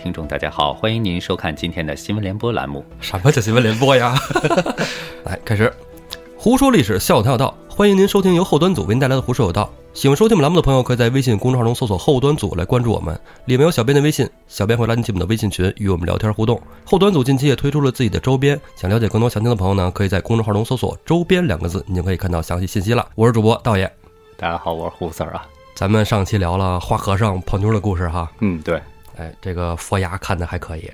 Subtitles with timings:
[0.00, 2.82] 位听众，大家好，欢迎您收看今天的新闻联播栏目。
[3.00, 4.18] 什么叫新闻联播呀？
[5.24, 5.70] 来，开始，
[6.38, 7.54] 胡说历史，笑谈有道。
[7.68, 9.64] 欢迎您收听由后端组为您带来的《胡说有道》。
[9.92, 16.58] 喜欢收听我们栏目的朋友，可以在微信公众号中搜索“后端组”来关注我们，里面有小编的微信，小编会拉您进我们的微信群，与我们聊天互动。
[16.84, 23.06] 后端组近期也推出了自己的周边，想了解更多详情的朋友呢，可以在公众号中搜索“周边”两个字，你就可以看到详细信息了。
[23.14, 23.90] 我是主播道爷，
[24.38, 25.46] 大家好，我是胡 Sir 啊。
[25.74, 28.80] 咱们上期聊了花和尚泡妞的故事哈，嗯，对，
[29.20, 30.90] 哎，这个佛牙看的还可以，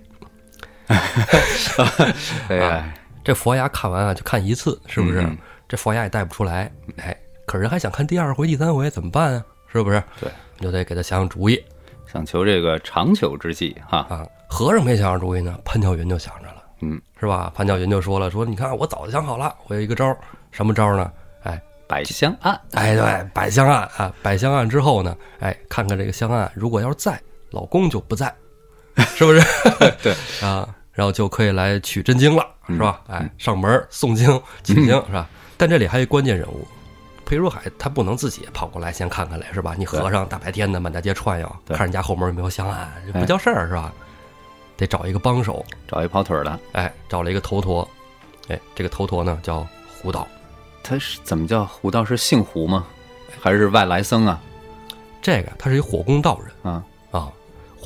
[2.48, 5.20] 哎呀，这佛牙看完啊就看一次，是不是？
[5.20, 9.45] 嗯这佛牙也带不出来，哎，可是人还想看第二回、第三回，怎么办啊？
[9.73, 10.01] 是不是？
[10.20, 11.60] 对，你就得给他想想主意
[12.06, 14.06] 想求这个长久之计哈。
[14.09, 14.24] 啊。
[14.48, 17.52] 和尚没想上主意呢，潘巧云就想着了，嗯，是吧？
[17.52, 20.16] 潘巧云就说了，说你看我早就想好了，我有一个招儿，
[20.52, 21.10] 什么招儿呢？
[21.42, 28.34] 哎，摆香案，哎，对，摆香案啊，摆香案之后呢，哎，看看这个香案，如果要是在，老公就不在，
[29.14, 29.40] 是不是？
[30.02, 30.14] 对
[30.46, 33.00] 啊，然后就可以来取真经了，是吧？
[33.08, 34.26] 嗯哎，上门诵经
[34.64, 35.28] 取经是吧？
[35.56, 36.66] 但这里还有一关键人物，
[37.24, 39.74] 裴如海他不能自己跑过来先看看来是吧？
[39.78, 43.92] 你和尚大白天的满大街串悠，看人家后门有没有香案，不叫事儿是吧？
[44.76, 47.88] 得找一个帮手，找一跑腿儿的，哎，找了一个头陀，
[48.48, 50.28] 哎，这个头陀呢叫胡道，
[50.82, 52.04] 他是怎么叫胡道？
[52.04, 52.86] 是姓胡吗？
[53.40, 54.38] 还是外来僧啊？
[55.22, 56.84] 这个他是一火攻道人啊啊，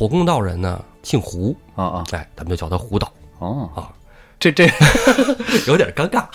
[0.00, 3.92] 火攻道人呢姓胡，啊啊哎，咱们就叫他胡道哦，啊，
[4.38, 4.64] 这这
[5.68, 6.26] 有点尴尬，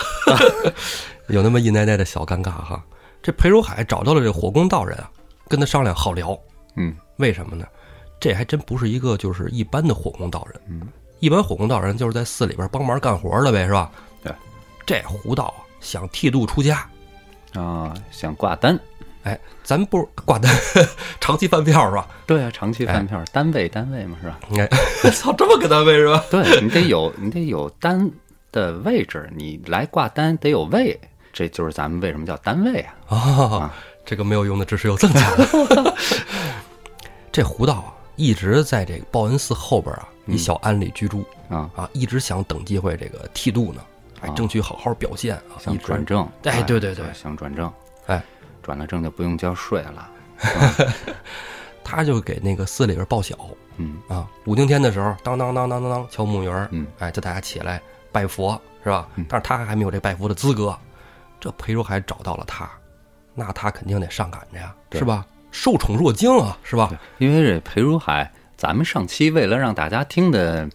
[1.29, 2.85] 有那么一奶奶的小尴尬哈。
[3.23, 5.09] 这裴如海找到了这火攻道人啊，
[5.47, 6.39] 跟他商量好聊，
[6.75, 7.65] 嗯为什么呢？
[8.19, 10.87] 这还真不是一个就是一般的火攻道人，嗯，
[11.19, 13.89] 一般火攻道人就是在寺里边帮忙干活的呗，是吧？
[14.21, 14.31] 对，
[14.85, 16.87] 这胡道啊想剃度出家，
[17.55, 18.79] 啊，想挂单，
[19.25, 20.55] 哎，咱不是挂单，
[21.19, 22.07] 长期饭票是吧？
[22.27, 24.39] 对啊，长期饭票，单位单位嘛是吧？
[25.03, 26.23] 哎，操，这么个单位是吧？
[26.29, 28.09] 对你得有你得有单
[28.51, 30.99] 的位置，你来挂单得有位，
[31.33, 33.17] 这就是咱们为什么叫单位啊？
[33.17, 33.73] 啊，
[34.05, 35.95] 这个没有用的知识又增加了。
[37.31, 43.81] 这胡道啊，一直在这个报恩寺后边啊一小庵里居住啊，啊，一直想等机会这个剃度呢，
[44.21, 47.71] 哎，争取好好表现啊，想转正，哎对对对想转正，
[48.05, 48.23] 哎，
[48.65, 50.09] 转了正就不用交税了，
[51.85, 53.37] 他就给那个寺里边报晓
[53.77, 57.79] 嗯啊，五更天的时候，当当当当当当敲木鱼儿，嗯，哎，叫大家起来
[58.11, 59.07] 拜佛是吧？
[59.29, 60.75] 但是他还没有这拜佛的资格，
[61.39, 62.67] 这裴如海找到了他，
[63.35, 65.23] 那他肯定得上赶着呀，是吧？
[65.51, 66.91] 受宠若惊啊，是吧？
[67.19, 70.67] 因为这裴如海，咱们上期为了让大家听的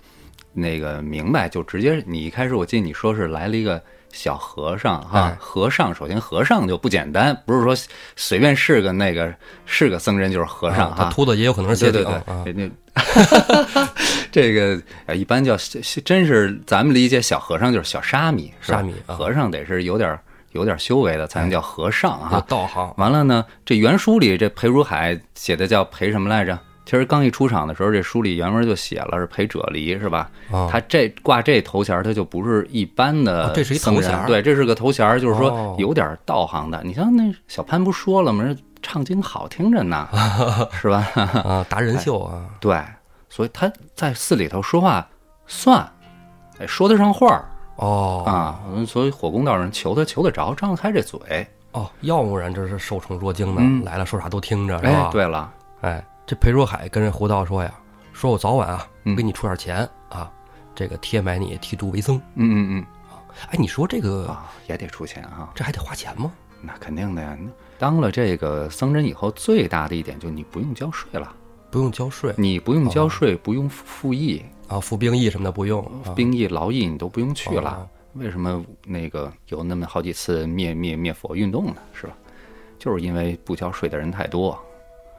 [0.53, 7.75] 那个明白，就直接你一开始我记得你说是来了一个小和尚哈哎，和尚首先和尚就不简单，不是说
[8.17, 9.33] 随便是个那个
[9.67, 12.11] 是个僧人就是和尚秃子也有可能是对邪
[12.45, 12.71] 对对，那
[14.33, 15.57] 这个呃一般叫
[16.05, 20.19] 真是咱们理解小和尚就是小沙弥，沙弥啊和尚得是有点
[20.53, 22.45] 有点修为的才能叫和尚有哈。
[22.49, 26.59] 道行，完了呢，这原书里这裴如海写的叫裴什么来着？
[26.85, 30.31] 其实刚一出场的时候，这书里原文就写了是陪者离，是吧？
[30.51, 36.81] 啊他这挂这头衔，他就不是一般的哦这是一头衔对，这是个头衔，就是哦说有点道行的。
[36.85, 38.45] 你像那小潘不说了吗？
[38.45, 40.09] 这唱经好听着呢，
[40.73, 41.07] 是吧？
[41.45, 42.83] 啊，达人秀啊，对，
[43.29, 45.07] 所以他在寺里头说话
[45.47, 45.87] 算，
[46.59, 47.45] 哎，说得上话儿
[47.77, 48.59] 哦啊。
[48.87, 51.47] 所以火公道人求他求得着，张得开这嘴。
[51.73, 55.53] 哦，要不然这是受宠若惊的，嗯来了说啥都听着，是哎吧？，，对了，
[55.83, 57.75] 哎，这裴若海跟人胡道说呀，
[58.13, 60.31] 说我早晚啊，嗯给你出点钱啊，
[60.75, 62.17] 这个贴买你剃度为僧。
[62.35, 62.87] 嗯嗯嗯
[63.49, 64.37] 哎，你说这个
[64.69, 65.51] 也得出钱啊。
[65.55, 66.33] 这还得花钱吗？
[66.61, 67.37] 那肯定的呀。
[67.79, 71.35] 当了这个僧人以后，最大的一点就是你不用交税了，
[71.71, 77.89] 不用交税你不用交税，不用服服役、啊，服兵役什么的不用啊兵役、劳役，你都不用去了哦。
[78.15, 81.77] 为什么那个有那么好几次灭灭灭佛运动呢？
[81.95, 82.13] 是吧？
[82.79, 84.59] 就是因为不交税的人太多。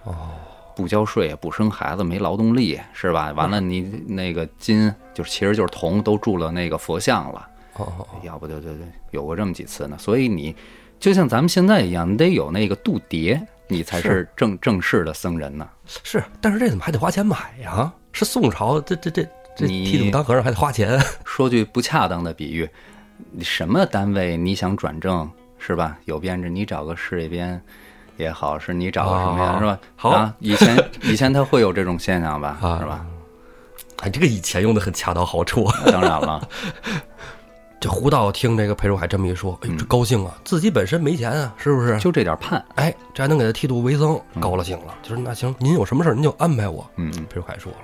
[0.03, 0.29] 哦，
[0.75, 3.31] 不交税不生孩子，没劳动力，是吧？
[3.35, 7.47] 完了，你那个金就是其实就是铜，都铸了那个佛像了。
[7.73, 9.97] 哦要不就就就有过这么几次呢。
[9.97, 10.55] 所以你
[10.99, 15.67] 就像咱们现在一样，你得有那个度牒，你才是正正式的僧人呢。
[15.85, 17.91] 是，但是这怎么还得花钱买呀？
[18.11, 19.23] 是宋朝，这这这
[19.55, 20.99] 这你剃度当和尚还得花钱？
[21.23, 22.69] 说句不恰当的比喻，
[23.31, 25.97] 你什么单位你想转正是吧？
[26.05, 27.59] 有编制，你找个事业编
[28.21, 29.79] 也好，是你找个什么呀，啊是吧？
[29.95, 33.05] 好啊，以前以前他会有这种现象吧，啊是吧？
[34.03, 35.67] 哎，这个以前用的很恰到好处。
[35.87, 36.47] 当然了，
[37.79, 40.35] 这胡道听这个裴如海这么一说，哎呦，这高兴啊！
[40.43, 41.99] 自己本身没钱啊，是不是？
[41.99, 44.95] 就这点盼，哎，这还能给他剃度为僧，高了兴了。
[45.03, 46.87] 就是那行，您有什么事儿您就安排我。
[46.95, 47.77] 嗯嗯裴如海说了，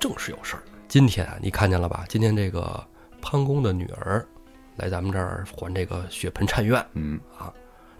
[0.00, 0.62] 正是有事儿。
[0.88, 2.04] 今天啊，你看见了吧？
[2.08, 2.82] 今天这个
[3.20, 4.24] 潘公的女儿
[4.76, 7.20] 来咱们这儿还这个血盆禅院，嗯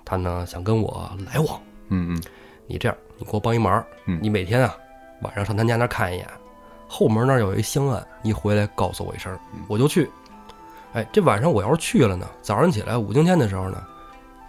[0.08, 1.60] 她呢想跟我来往。
[1.90, 2.22] 嗯嗯
[2.66, 4.74] 你这样，你给我帮一忙，嗯你每天啊
[5.20, 6.26] 晚上上他家那儿看一眼，
[6.88, 10.10] 后门那儿有一香案，你回来告诉我一声，嗯我就去。
[10.94, 13.82] 哎，这晚上我要是去了呢，早上起来五更天的时候呢，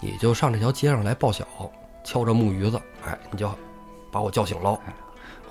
[0.01, 1.45] 你就上这条街上来报晓，
[2.03, 3.51] 敲着木鱼子，哎，你就
[4.11, 4.79] 把我叫醒喽。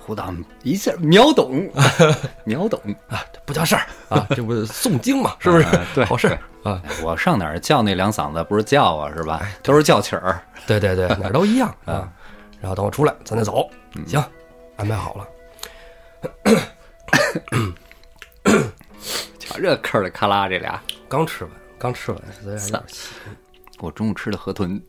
[0.05, 0.33] 胡大
[0.63, 1.69] 一下秒懂，
[2.43, 5.63] 秒懂，啊，这不叫事儿啊，这不是诵经嘛， 是不是？
[5.65, 9.41] 啊对好事儿啊，哎我上哪儿叫那两嗓子不是叫啊是吧？
[9.63, 10.41] 都是叫曲儿。
[10.67, 12.13] 对对对， 哪儿都一样啊啊。
[12.61, 13.69] 然后等我出来，咱再走。
[14.05, 14.23] 行，
[14.77, 15.27] 安排好了。
[19.39, 23.09] 瞧这嗑的咔啦这俩，刚吃完，刚吃完，有点气。
[23.79, 24.81] 我中午吃的河豚，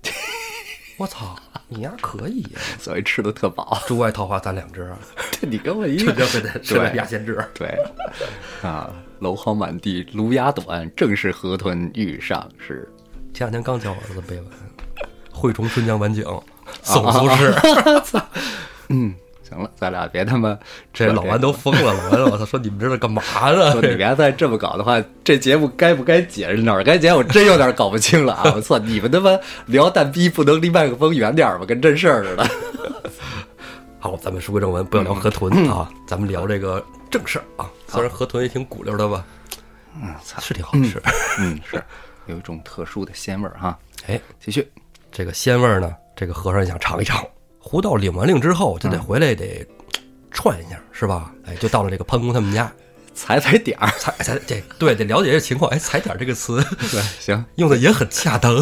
[0.96, 1.36] 我操，
[1.68, 2.60] 你丫可以呀！
[2.80, 3.80] 所以吃的特饱。
[3.86, 4.98] 竹外桃花三两枝啊，
[5.40, 6.16] 你跟我一这样。
[6.16, 7.42] 这非得是对压先知。
[7.54, 7.68] 对，
[8.62, 8.90] 啊，
[9.20, 12.88] 蒌蒿满地芦芽短，正是河豚欲上时。
[13.32, 14.44] 前两天刚教我儿子背完
[15.30, 16.24] 《惠崇春江晚景》，
[16.82, 18.22] 宋苏轼。
[18.88, 19.14] 嗯，
[19.48, 20.58] 行了，咱俩别他妈
[20.92, 23.22] 这老王都疯了，老王我操，说你们这是干嘛
[23.52, 23.70] 呢？
[23.72, 28.52] 说你别再这么搞的话，这节目该不该剪哪儿该剪，我真有点搞不清了啊！
[28.56, 31.64] 我操，你们他妈聊蛋逼不能离麦克风远点儿吗？
[31.64, 32.50] 跟真事儿似的。
[34.00, 37.70] 好，咱们书归正文，不要聊河豚啊，咱们聊这个正事儿啊。
[37.88, 39.24] 虽然河豚也挺骨溜的吧，
[40.00, 41.02] 嗯，是挺好吃。
[41.38, 41.82] 嗯，是
[42.26, 43.76] 有一种特殊的鲜味儿哈。
[44.06, 44.66] 哎，继续，
[45.10, 47.24] 这个鲜味儿呢，这个和尚也想尝一尝。
[47.58, 49.66] 胡道领完令之后，就得回来得
[50.30, 51.32] 串一下，是吧？
[51.44, 52.72] 哎，就到了这个潘公他们家，
[53.14, 53.90] 踩踩点儿。
[53.98, 55.70] 踩踩这对得了解这情况。
[55.70, 58.54] 哎，踩点儿这个词对，行，用的也很恰当。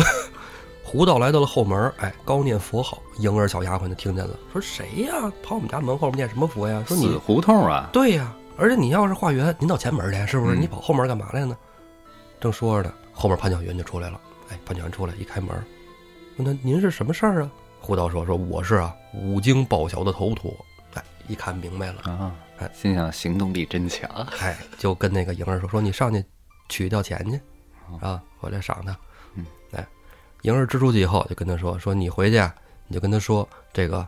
[0.88, 5.30] 胡道来到了后门，哎，高念佛号，迎儿小丫鬟就听见了，说谁呀？
[5.42, 6.82] 跑我们家门后面念什么佛呀？
[6.88, 10.56] 说死你胡同啊，对呀，而且你要是化缘，您到前门去，是不是？
[10.56, 11.54] 嗯你跑后门干嘛来呢？
[12.40, 14.18] 正说着呢，后面潘巧云就出来了。
[14.48, 15.50] 哎，潘巧云出来一开门，
[16.38, 17.50] 问他您是什么事儿啊？
[17.82, 20.56] 胡道说说我是啊五经报晓的头陀。
[20.94, 24.08] 哎，一看明白了，啊哎，心想行动力真强。
[24.40, 26.24] 哎，就跟那个莹儿说说你上去
[26.70, 27.38] 取掉钱去，
[28.00, 28.98] 啊，回来赏他。
[30.42, 32.54] 嗯，哎，莹儿支出去以后就跟他说说你回去啊，
[32.86, 34.06] 你就跟他说这个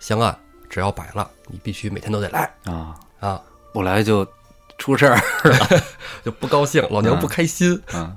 [0.00, 0.36] 香案
[0.68, 3.40] 只要摆了，你必须每天都得来啊，啊，
[3.72, 4.26] 不来就
[4.76, 5.18] 出事儿。
[6.24, 7.80] 就不高兴，老娘不开心。
[7.94, 8.16] 嗯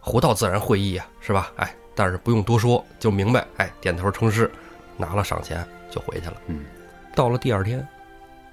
[0.00, 1.52] 胡道自然会意啊、是吧？
[1.56, 3.46] 哎，但是不用多说，就明白。
[3.58, 4.50] 哎，点头称是，
[4.96, 6.34] 拿了赏钱就回去了。
[6.46, 6.64] 嗯
[7.14, 7.86] 到了第二天，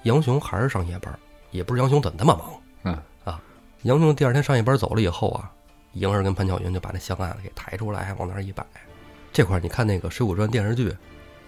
[0.04, 1.18] 杨雄还是上夜班，
[1.52, 2.54] 也不是杨雄怎么那么忙。
[2.84, 3.42] 嗯啊
[3.84, 5.50] 杨雄第二天上夜班走了以后啊，
[5.95, 8.65] 莹儿跟潘巧云就把那香案给抬出来，往那儿一摆。
[9.33, 10.95] 这块儿你看那个《水浒传》电视剧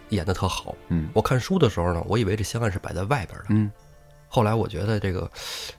[0.09, 0.75] 演的特好。
[0.89, 3.71] 嗯我看书的时候呢，我以为这香案是摆在外边的，嗯
[4.27, 5.29] 后来我觉得这个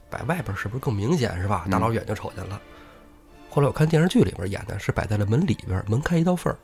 [0.08, 1.64] 摆外边是不是更明显是吧？
[1.66, 2.60] 嗯大老远就瞅见了。
[3.50, 6.56] 后来我看电视剧里边演的是摆在了门里边，门开一道缝儿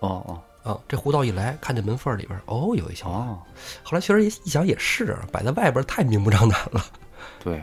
[0.00, 0.80] 哦哦啊。
[0.88, 3.28] 这胡道一来，看见门缝儿里边，哦，有一小案。
[3.28, 3.38] 哦，
[3.82, 6.84] 后来其实一一想也是，啊摆在外边太明目张胆了。
[7.38, 7.62] 对，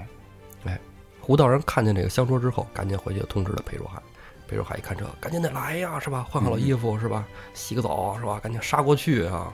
[1.25, 4.01] 胡道人看见这个香桌之后，赶紧回去通知了裴如海。
[4.45, 6.27] 裴如海一看这，赶紧得来呀，是吧？
[6.29, 7.25] 换好了衣服是吧？
[7.53, 8.41] 洗个澡是吧？
[8.43, 9.47] 赶紧杀过去啊！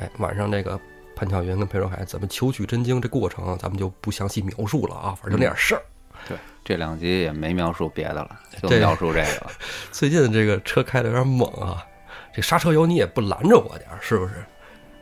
[0.00, 0.78] 哎，晚上这个
[1.14, 5.82] 潘巧云跟裴若海怎么求取真经这过程，咱们就不详细描述了啊，反正就那点事儿。
[6.26, 9.46] 对，这两集也没描述别的了，就描述这个了。
[9.92, 11.86] 最近这个车开的有点猛啊，
[12.34, 14.34] 这刹车油你也不拦着我点儿，是不是？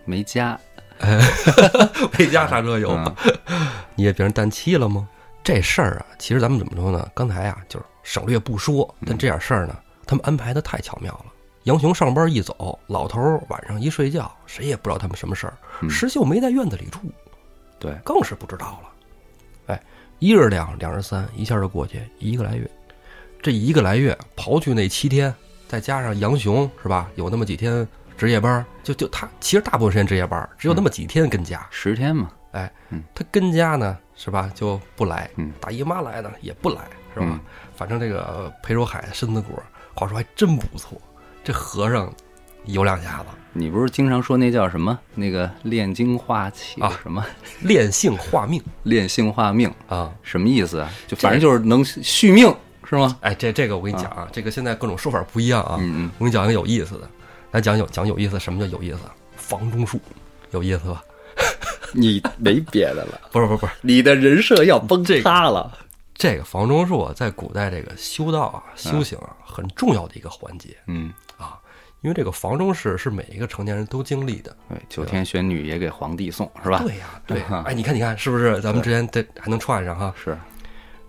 [0.05, 0.61] 没加，
[2.19, 3.17] 没加刹车油，嗯
[3.97, 5.09] 你也变成氮气了吗？
[5.47, 7.09] 这事儿啊，其实咱们怎么说呢？
[7.15, 11.27] 刚才啊，就是省略不说，但这点事儿呢，他们安排的太巧妙了。
[11.63, 15.57] 杨雄上班一走，老头儿晚上一睡觉，谁也不知道他们什么事儿。
[15.83, 16.99] 嗯石秀没在院子里住，
[17.79, 18.89] 对，更是不知道了。
[19.67, 19.83] 哎，
[20.19, 22.69] 一日两，两日三，一下就过去一个来月。
[23.41, 25.33] 这一个来月，刨去那七天，
[25.69, 27.09] 再加上杨雄是吧？
[27.15, 27.87] 有那么几天
[28.19, 31.65] 值夜班，就就他其实大部分时间值夜班，只有那么几天跟家。
[31.71, 36.81] 十天嘛，哎嗯，他跟家呢是吧就不来，嗯大姨妈来呢也不来，
[37.15, 37.27] 是吧？
[37.29, 37.41] 嗯
[37.77, 39.61] 反正这个裴若海身子骨，
[39.95, 40.99] 话说还真不错，
[41.45, 42.11] 这和尚
[42.65, 44.99] 有两下子，你不是经常说那叫什么？
[45.15, 47.25] 那个炼精化气啊什么
[47.61, 50.11] 炼性化命 炼性化命，啊！
[50.23, 50.91] 什么意思啊？
[51.07, 52.55] 就反正就是能续命，
[52.89, 53.19] 是吗？
[53.21, 55.77] 哎，这这个我跟你讲啊，这个现在各种说法不一样啊。
[55.79, 57.09] 嗯嗯我跟你讲一个有意思的，
[57.51, 58.99] 来讲有讲有意思，什么叫有意思？
[59.37, 60.01] 房中术，
[60.51, 61.03] 有意思吧？
[61.95, 65.79] 嗯， 你没别的了，不是不是不是，你的人设要崩这个塌了。
[66.15, 70.75] 这个房中术啊，在古代这个修道啊、修行啊，很重要的一个环节。
[70.87, 71.61] 嗯啊，
[72.01, 76.79] 因为这个房中事是每一个成年人都经历的，对，九天玄女也给皇帝送是吧？
[76.83, 78.59] 对呀，对嗯，哎，你看，你看，是不是？
[78.63, 80.15] 咱们之间这还能串上哈？
[80.17, 80.39] 是，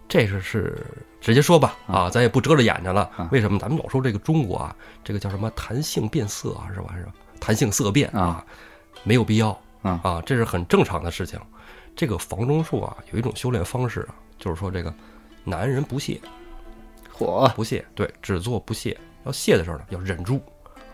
[0.10, 0.86] 这是是
[1.22, 3.30] 直接说吧啊，咱也不遮着眼睛了啊。
[3.32, 6.94] 为什么咱们老说这个中国啊，这个叫什么弹性变色啊，是吧？
[6.98, 7.14] 是吧？
[7.40, 8.44] 弹性色变啊，
[9.04, 9.58] 没有必要
[9.88, 11.40] 啊啊，这是很正常的事情。
[11.96, 14.94] 这个房中术啊，有一种修炼方式啊，就是说这个
[15.44, 16.20] 男人不屑，
[17.18, 18.98] 嚯，不屑，对，只做不屑。
[19.26, 20.40] 要谢的时候呢，要忍住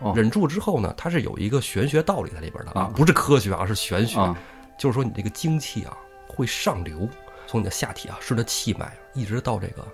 [0.00, 4.18] 哦，忍住之后呢，它是有一个玄学道理在里边的啊啊，不是科学啊，是玄学。
[4.18, 4.36] 啊
[4.76, 5.96] 就是说你这个精气啊
[6.26, 7.08] 会上流，
[7.46, 9.86] 从你的下体啊顺着气脉一直到这个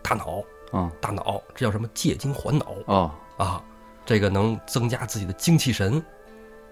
[0.00, 3.64] 大脑，啊大脑这叫什么借精还脑啊，啊，
[4.06, 6.00] 这个能增加自己的精气神，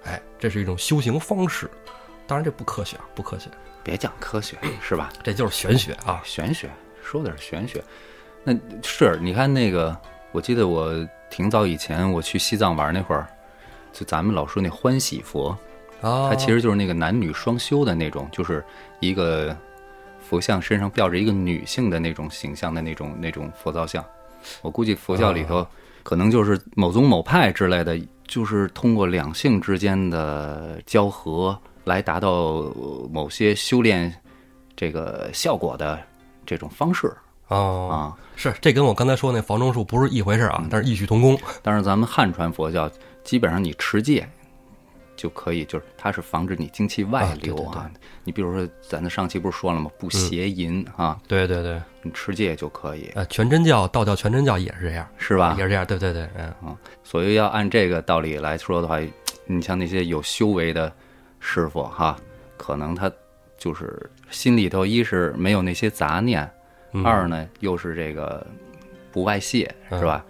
[0.07, 1.71] 哎，这是一种修行方式。
[2.27, 3.49] 当然这不科学啊，不科学，
[3.85, 5.13] 别讲科学是吧？
[5.23, 6.21] 这就是玄学啊。
[6.25, 6.69] 玄学
[7.03, 7.83] 说的是玄学，
[8.43, 9.97] 那是你看那个，
[10.33, 10.93] 我记得我
[11.31, 13.29] 挺早以前我去西藏玩那会儿，
[13.93, 15.57] 就咱们老说那欢喜佛，
[16.01, 18.65] 啊，它其实就是那个男女双修的那种，就是
[18.99, 19.57] 一个
[20.21, 24.05] 佛像身上吊着一个女性的那种形象的那种那种佛造像。
[24.63, 25.65] 我估计佛教里头
[26.03, 34.13] 可能就是某宗某派之类的，就是通过两性之间的交合来达到呃某些修炼
[34.75, 35.99] 这个效果的
[36.45, 37.13] 这种方式
[37.49, 37.97] 哦，啊。
[38.35, 41.39] 是这跟我刚才说那房中术不是一回事啊，但是异曲同工。
[41.63, 42.91] 但是咱们汉传佛教
[43.25, 44.29] 基本上你持戒
[45.17, 47.91] 就可以，就是它是防止你精气外流啊对对对啊。
[48.25, 49.91] 你比如说，咱的上期不是说了吗？
[49.99, 55.65] 不邪淫啊，对对对，你持戒就可以，呃，全真教、道教全真教也是这样，是吧也？
[55.65, 55.87] 是这样。
[55.87, 58.99] 对对对，嗯，啊，所以要按这个道理来说的话，
[59.47, 60.93] 你像那些有修为的
[61.41, 62.17] 师傅哈，
[62.57, 63.11] 可能他
[63.57, 66.49] 就是心里头一是没有那些杂念，
[66.93, 68.47] 嗯二呢又是这个
[69.13, 70.25] 不外泄，嗯是吧？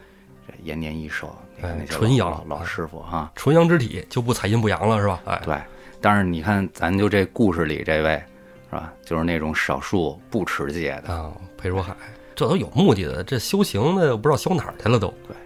[0.47, 5.21] 这延年益寿，哎纯阳老师傅哈，纯阳之体就不采阴不阳了，是吧？
[5.25, 5.57] 哎，对。
[6.01, 8.23] 但是你看，咱就这故事里这位
[8.71, 11.97] 是吧，就是那种少数不持戒的，啊，裴如海，
[12.35, 15.09] 这都有目的的，这修行的不知道修哪儿去了都。
[15.27, 15.37] 对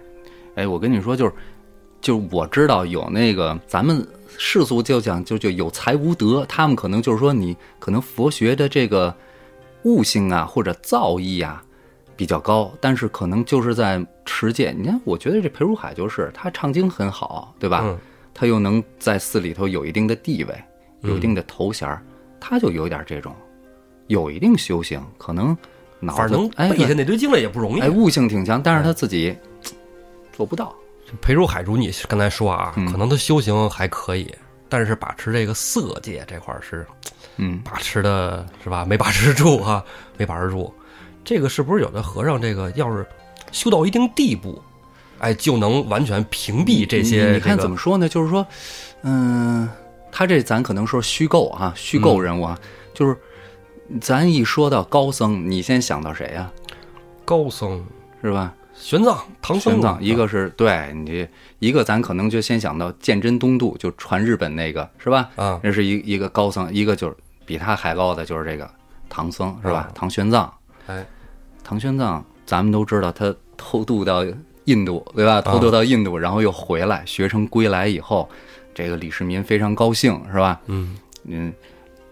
[0.55, 1.33] 哎，我跟你说，就是，
[2.01, 4.05] 就是我知道有那个咱们
[4.37, 9.15] 世俗就讲就就有才无德，他们可能就是说你可能佛学的这个
[9.83, 11.63] 悟性啊或者造诣啊
[12.15, 14.73] 比较高，但是可能就是在持戒。
[14.77, 17.81] 你看，我觉得这裴如海就是他唱经很好，对吧？
[17.83, 17.97] 嗯
[18.33, 20.55] 他又能在寺里头有一定的地位，
[21.01, 22.01] 有一定的头衔儿，
[22.39, 23.35] 他就有点这种
[24.07, 25.55] 有一定修行，可能
[25.99, 27.81] 脑子背下那堆经来也不容易。
[27.81, 29.35] 哎悟性挺强，但是他自己
[30.31, 30.73] 做不到。
[31.19, 34.33] 裴如海如你刚才说啊，嗯可能他修行还可以，
[34.69, 36.87] 但是把持这个色戒这块儿是
[37.35, 38.85] 嗯，把持的是吧？
[38.85, 39.83] 没把持住哈、
[40.17, 40.73] 没把持住。
[41.23, 43.05] 这个是不是有的和尚这个要是
[43.51, 44.61] 修到一定地步，
[45.19, 47.33] 哎，就能完全屏蔽这些、这个？
[47.33, 48.09] 你看怎么说呢？
[48.09, 48.45] 就是说，
[49.03, 49.69] 嗯、
[50.11, 52.59] 他这咱可能说虚构啊，虚构人物啊，
[52.93, 53.15] 就是
[53.99, 56.51] 咱一说到高僧，你先想到谁呀、
[57.25, 57.85] 高僧
[58.21, 58.53] 是吧？
[58.73, 65.29] 玄奘、唐僧玄奘，啊一个是对你这一个，咱可能就先想到鉴真东渡，就传日本那个是吧？
[65.35, 68.67] 啊，那是一一个高僧，一个就是比他还高的就是这个
[69.07, 69.91] 唐僧是吧啊？
[69.93, 70.49] 唐玄奘，
[70.91, 71.05] 哎，
[71.63, 74.25] 唐玄奘，咱们都知道他偷渡到
[74.65, 75.41] 印度，对吧？
[75.41, 78.29] 偷渡到印度，然后又回来，学成归来以后，
[78.73, 80.59] 这个李世民非常高兴，是吧？
[80.65, 81.53] 嗯嗯，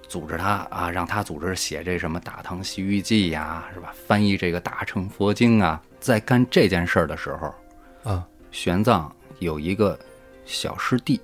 [0.08, 3.94] 组织他啊，让他组织写这什么《大唐西域记》呀，是吧？
[4.08, 5.82] 翻译这个大乘佛经啊。
[6.00, 7.54] 在干这件事儿的时候，
[8.10, 9.06] 啊玄奘
[9.40, 10.00] 有一个
[10.46, 11.20] 小师弟，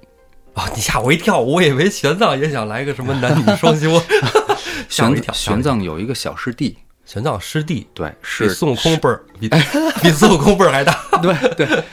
[0.54, 0.68] 啊！
[0.76, 3.90] 你吓我一跳，我以为玄奘也想来个什么男女双修，
[4.90, 5.34] 吓一跳。
[5.34, 9.50] 玄奘有一个小师弟，玄奘师弟对，比是孙悟空辈儿， 比
[10.02, 11.00] 比孙悟空辈儿还大。
[11.22, 11.84] 对对，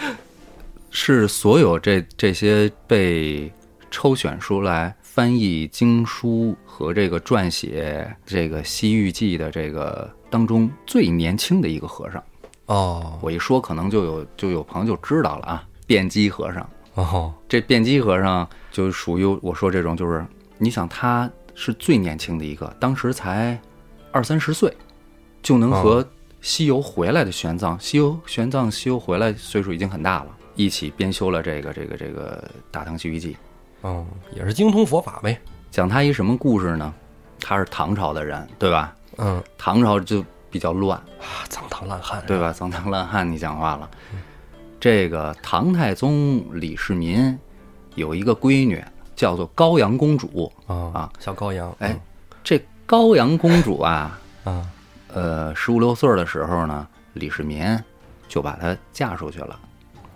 [0.90, 3.52] 是所有这这些被
[3.90, 12.22] 抽选出来翻译经书和这个撰写这个《西域记》的这个当中最年轻的一个和尚。
[12.66, 16.68] 哦我一说，可能就有就有朋友就知道了啊，辩机和尚。
[16.94, 20.24] 哦这辩机和尚就属于我说这种，就是
[20.56, 23.60] 你想他是最年轻的一个，当时才
[24.10, 24.74] 二三十岁，
[25.42, 26.06] 就能和
[26.40, 33.34] 西游回来的玄奘，西游玄奘西游回来岁数已经很大了，一起编修了这个这个这个《大唐西域记》。
[33.82, 35.40] 哦，也是精通佛法呗。
[35.70, 36.94] 讲他一什么故事呢？
[37.40, 38.94] 他是唐朝的人，对吧？
[39.18, 42.52] 嗯唐朝就比较乱，啊，脏唐烂汉对吧？
[42.52, 43.90] 脏唐烂汉，你讲话了。
[44.78, 47.38] 这个唐太宗李世民
[47.94, 48.82] 有一个闺女
[49.14, 51.74] 叫做高阳公主，啊啊，小高阳。
[51.78, 52.00] 哎，
[52.42, 54.66] 这高阳公主啊，啊
[55.12, 57.78] 呃，十五六岁的时候呢，李世民
[58.28, 59.58] 就把她嫁出去了。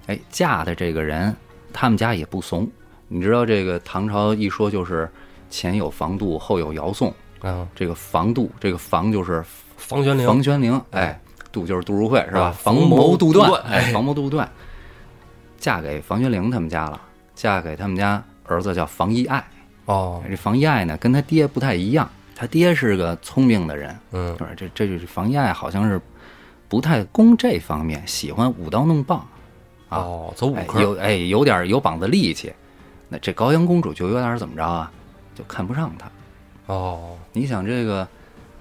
[0.06, 1.34] 哎，嫁的这个人
[1.72, 2.68] 他们家也不怂。
[3.08, 5.08] 你知道这个唐朝一说就是
[5.50, 7.14] 前有房杜，后有姚宋。
[7.40, 9.44] 啊，这个房杜，这个房就是
[9.76, 11.20] 房玄龄，房玄龄，哎，
[11.52, 12.40] 杜就是杜如晦是吧？
[12.40, 14.50] 啊房房谋谋杜断，哎，哎房谋杜断，
[15.58, 17.00] 嫁给房玄龄他们家了，
[17.34, 19.44] 嫁给他们家儿子叫房遗爱。
[19.84, 24.54] 哦，这房遗爱呢，跟他爹不太一样，他爹是个聪明的人，嗯是？
[24.54, 25.98] 这这就是房遗爱好像是
[26.68, 29.26] 不太攻这方面，喜欢舞刀弄棒，
[29.88, 32.52] 啊哦，走五哎，科，有哎有点有膀子力气。
[33.08, 34.92] 那这高阳公主就有点怎么着啊，
[35.34, 36.10] 就看不上他。
[36.66, 38.06] 哦，你想这个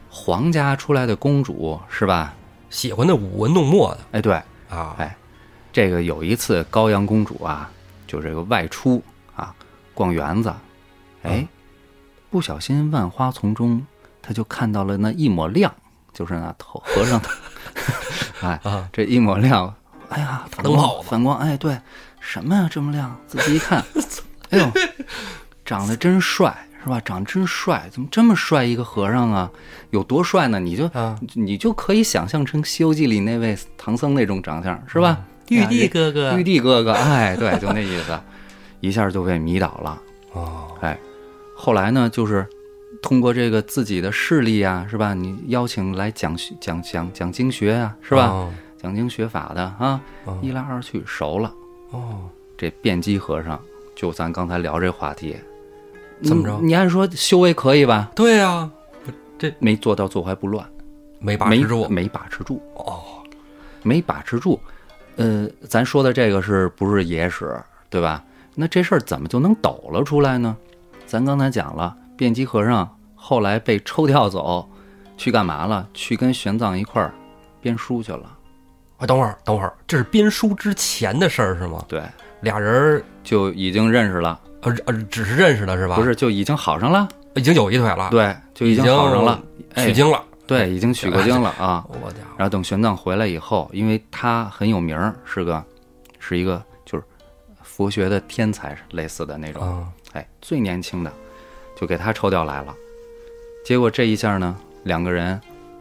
[0.10, 2.34] 皇家出来的公主是吧？
[2.70, 4.34] 喜欢那舞文弄墨的哎，对，
[4.70, 5.15] 啊，哎，
[5.74, 7.70] 这个有一次高阳公主啊，
[8.08, 9.03] 就这个外出
[9.36, 9.53] 啊
[9.94, 10.50] 逛园子，
[11.24, 11.48] 哎，嗯
[12.36, 13.82] 不小心万花丛中，
[14.22, 15.74] 他就看到了那一抹亮，
[16.12, 17.30] 就是那头和尚的，
[18.44, 19.74] 哎，啊，这一抹亮，
[20.10, 21.80] 哎呀，反光灯泡子反光，哎，对，
[22.20, 23.18] 什么呀这么亮？
[23.25, 23.82] 仔细一看，
[24.51, 24.70] 哎呦，
[25.63, 26.54] 长得真帅。
[26.84, 27.00] 是吧？
[27.00, 29.50] 长得真帅，怎么这么帅一个和尚啊？
[29.92, 30.60] 有多帅呢？
[30.60, 35.22] 你就啊，你就可以想象成《西游记》里那位唐僧那种长相，是吧？
[35.48, 38.20] 玉帝哥哥玉，帝哥哥，哎，对，就那意思，
[38.82, 39.98] 一下就被迷倒了。
[40.34, 41.00] 哦，哎，
[41.65, 42.48] 后来呢，就是
[43.01, 45.15] 通过这个自己的势力啊、是吧？
[45.15, 48.27] 你邀请来讲学讲讲讲经学啊、是吧？
[48.27, 48.53] 哦？
[48.77, 51.51] 讲经学法的啊，哦一来二去熟了。
[51.89, 53.60] 哦，这辩机和尚，
[53.95, 55.36] 就咱刚才聊这话题，
[56.22, 58.12] 怎么着你你按说修为可以吧？
[58.15, 58.69] 对呀，
[59.57, 60.63] 没做到坐怀不乱，
[61.17, 62.62] 没把没持住，没把持住。
[62.75, 63.01] 哦，
[63.81, 64.60] 没把持住。
[65.15, 68.23] 呃，咱说的这个是不是野史，对吧？
[68.54, 70.56] 那这事儿怎么就能抖了出来呢？
[71.15, 74.69] 咱刚才讲了，辩机和尚后来被抽调走，
[75.15, 75.88] 去干嘛了？
[75.93, 77.13] 去跟玄奘一块儿
[77.62, 78.38] 编书去了。
[78.97, 81.86] 啊，等会儿，等会儿，这是编书之前的事儿是吗？
[81.88, 82.04] 对，
[82.41, 85.95] 俩人儿就已经认识了，呃呃，只是认识了是吧？
[85.95, 87.08] 不，是就已经好上了？
[87.36, 89.41] 已经有一腿了，，对，就已经好上了，
[89.75, 90.21] 哎取经了。
[90.45, 91.86] 对，已经取过经了啊。
[91.88, 95.63] 我家伙，然后等玄奘回来以后，因为他很有名儿，是个
[96.19, 97.04] 是一个就是
[97.63, 99.88] 佛学的天才类似的那种。
[100.15, 101.12] 啊，哎，最年轻的，
[101.75, 102.73] 就给他抽调来了。
[103.65, 105.39] 结果这一下呢，两个人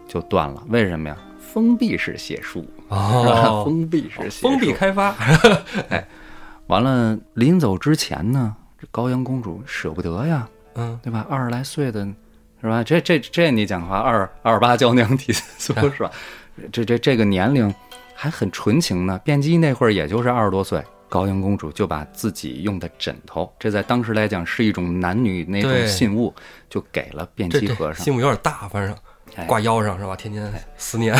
[0.08, 0.62] 就断了。
[0.68, 1.16] 为什么呀？
[1.38, 2.98] 封闭式写书，啊？
[2.98, 4.48] 哦，封闭式写书。
[4.48, 5.14] 封闭开发，
[5.88, 6.04] 哎
[6.66, 11.24] 完了，临走之前呢，这高阳公主舍不得呀，嗯，对吧？
[11.28, 12.04] 二十来岁的，
[12.60, 12.82] 是吧？
[12.82, 16.10] 这这这你讲话二二八娇娘啼苏是吧？
[16.72, 17.72] 这这这个年龄
[18.14, 19.20] 还很纯情呢。
[19.22, 20.82] 辩机那会儿也就是二十多岁，
[21.14, 26.34] 高阳公主就把自己用的枕头，这在当时来讲是一种男女那种信物，
[26.68, 28.04] 就给了辩这这机和尚。
[28.04, 28.96] 信物有点大，反正
[29.36, 30.16] 哎挂腰上是吧？
[30.16, 31.16] 天天思念，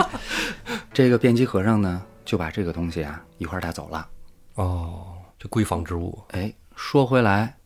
[0.92, 4.06] 这个辩机和尚呢，就把这个东西啊一块儿带走了。
[4.56, 7.56] 哦，这闺房之物，哎，说回来，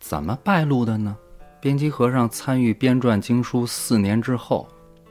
[0.00, 1.14] 怎么败露的呢？
[1.60, 4.66] 辩机和尚参与编撰经书四年之后，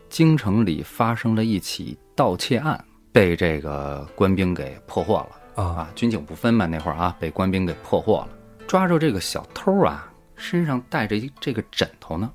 [0.10, 5.90] 京城里发生了一起盗窃案，被这个官兵给破获了啊，啊！
[5.96, 8.30] 军警不分嘛，那会儿啊，被官兵给破获了。
[8.68, 12.30] 抓住这个小偷啊，身上带着一这个枕头呢。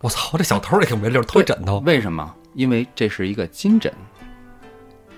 [0.00, 2.34] 我操，这小偷也挺没溜儿，偷枕头，为什么？
[2.54, 3.92] 因为这是一个金枕。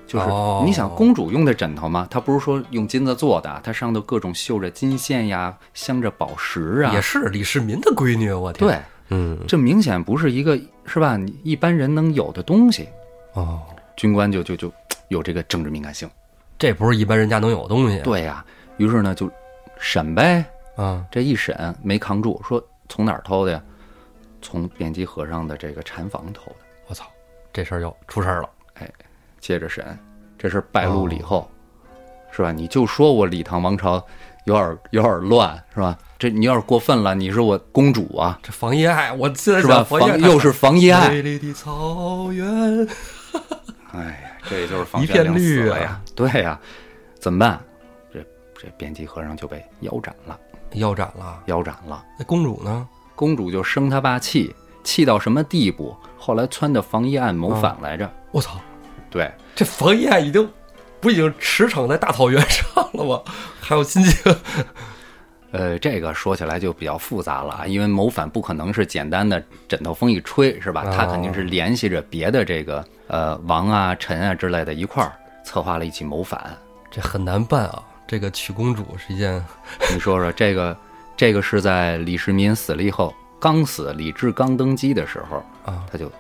[0.07, 8.79] 就是哦你想，公主用的枕头嘛，它不是说用金子做的，它上头各种绣着金线呀，镶着宝石啊，也是李世民的闺女，我天，，对，
[9.11, 11.19] 嗯，这明显不是一个是吧？
[11.19, 12.89] 你一般人能有的东西。
[13.35, 13.61] 哦，
[13.97, 14.73] 军官就就就
[15.09, 16.09] 有这个政治敏感性。
[16.59, 18.45] 这不是一般人家能有的东西，对呀、
[18.77, 19.31] 于是呢就
[19.79, 20.45] 审呗。
[20.77, 23.63] 啊，这一审没扛住，说从哪儿偷的呀？
[24.41, 26.57] 从辩机和尚的这个禅房偷的。
[26.87, 27.05] 我操，
[27.53, 28.49] 这事儿又出事儿了，
[29.41, 29.99] 接着审，
[30.39, 31.51] 这事儿败露了以后，
[32.31, 32.53] 是吧？
[32.53, 33.95] 你就说我李唐王朝
[34.45, 35.99] 有点有点乱，是吧？
[36.17, 39.75] 这你要是过分了，你是我公主啊，这房遗爱，我现在是吧？
[39.75, 42.47] 想房遗爱房又是房遗爱，美丽的草原，
[43.93, 46.01] 哎呀，这也就是房一片绿了呀。
[46.15, 46.59] 对呀，
[47.21, 47.61] 怎么办？
[48.13, 48.21] 这
[48.59, 50.39] 这辩机和尚就被腰斩了，
[50.73, 52.05] 腰斩了，腰斩了。
[52.19, 52.89] 那公主呢？
[53.15, 55.97] 公主就生他爸气，气到什么地步？
[56.17, 58.09] 后来撺掇房遗案谋反来着。
[58.31, 58.61] 我操，
[59.11, 60.49] 对，这房遗案已经
[61.01, 63.21] 不已经驰骋在大草原上了吗？
[63.61, 64.37] 还有心情，
[65.51, 70.85] 呃，这个说起来就比较复杂了啊，因为谋反不可能是简单的枕头风一吹，是吧？
[70.87, 75.13] 哦他肯定是联系着别的这个呃王啊、臣啊之类的一块儿
[75.45, 76.57] 策划了一起谋反。
[76.91, 77.83] 这很难办啊。
[78.07, 79.43] 这个娶公主是一件
[79.93, 80.77] 你说说，这个
[81.17, 86.11] 这个是在李世民死了以后，刚死，李治刚登基的时候，啊，他就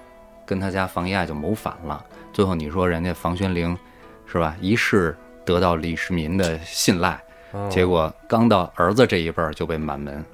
[0.47, 2.03] 跟他家房遗爱就谋反了。
[2.33, 3.77] 最后你说人家房玄龄，
[4.31, 4.57] 是吧？
[4.61, 7.21] 一世得到李世民的信赖，哦
[7.71, 10.25] 结果刚到儿子这一辈儿就被满门，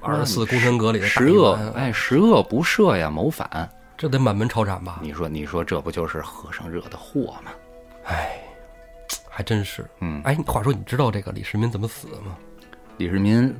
[0.00, 3.70] 二十四功臣阁里的十恶员哎十恶不赦呀，谋反。
[3.96, 4.98] 这得满门抄斩吧？
[5.00, 7.52] 你说你说这不就是和尚惹的祸吗？
[8.06, 8.36] 哎，
[9.28, 9.86] 还真是。
[10.00, 12.36] 嗯，哎，话说你知道这个李世民怎么死的吗？
[12.96, 13.54] 李世民，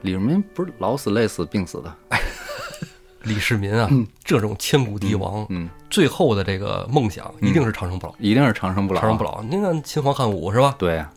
[0.00, 1.94] 李世民不是老死累死病死的？
[3.22, 3.88] 李世民啊，
[4.24, 9.00] 这种千古帝王，嗯，最后的这个梦想一定是长生不老，一定是长生不老。
[9.00, 9.42] 长生不老。
[9.42, 10.74] 您看秦皇汉武是吧？
[10.78, 11.12] 对呀、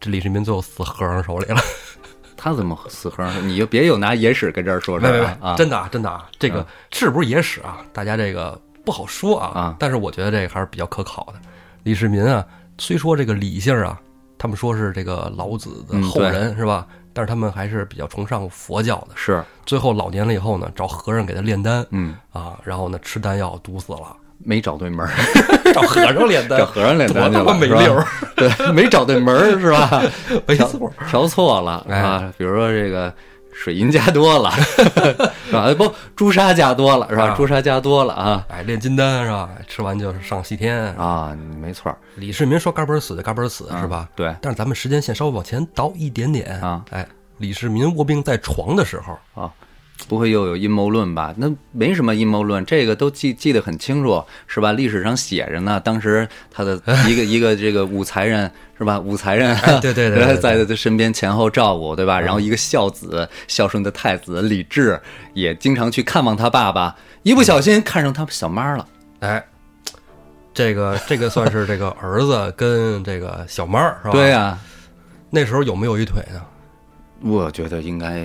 [0.00, 1.60] 这李世民最后死和尚手里了。
[2.36, 3.46] 他怎么死和尚？
[3.46, 5.18] 你就别又拿野史跟这儿说这没
[5.58, 7.84] 真的啊，真的啊，这个是不是野史啊？
[7.92, 9.48] 大家这个不好说啊。
[9.48, 11.34] 啊但是我觉得这个还是比较可考的。
[11.82, 12.42] 李世民啊，
[12.78, 14.00] 虽说这个李姓啊，
[14.38, 16.86] 他们说是这个老子的嗯后人、是吧？
[17.12, 19.08] 但是他们还是比较崇尚佛教的。
[19.16, 25.10] 是，最后老年了以后呢，找和尚给他炼丹嗯，啊，然后呢吃丹药毒死了，没找对门儿，
[25.74, 30.02] 找和尚炼丹找，和尚练多丹去了，没溜儿， 对，没找对门儿是吧？
[30.46, 30.92] 没调错。
[31.08, 33.12] 调错了哎啊，比如说这个
[33.52, 34.50] 水银加多了，
[35.46, 35.62] 是吧？
[35.64, 37.34] 哎不，朱砂加多了是吧啊？
[37.36, 39.50] 朱砂加多了啊哎，炼金丹是吧？
[39.68, 40.82] 吃完就是上西天。
[40.96, 44.08] 啊，没错李世民说嘎嘣儿死就嘎嘣儿死嗯是吧？
[44.16, 47.06] 对但是咱们时间线稍微往前倒一点点啊，哎，
[47.38, 49.50] 李世民卧病在床的时候，啊，
[50.08, 51.32] 不会又有阴谋论吧？
[51.36, 54.72] 那没什么阴谋论，这个都记记得很清楚，是吧？
[54.72, 55.80] 历史上写着呢。
[55.84, 58.98] 当时他的 一个一个这个武才人是吧？
[58.98, 62.20] 武才人，哎对对对对 对在他身边前后照顾，对吧？
[62.20, 65.00] 然后一个孝子，孝顺的太子李治
[65.34, 68.86] 也经常去看望他爸爸，一不小心看上他小妈了。
[69.20, 69.44] 哎，
[70.54, 74.12] 这个这个算是这个儿子跟这个小妈儿是吧？
[74.12, 74.58] 对呀、
[75.28, 76.40] 那时候有没有一腿呢？
[77.22, 78.20] 我觉得应该，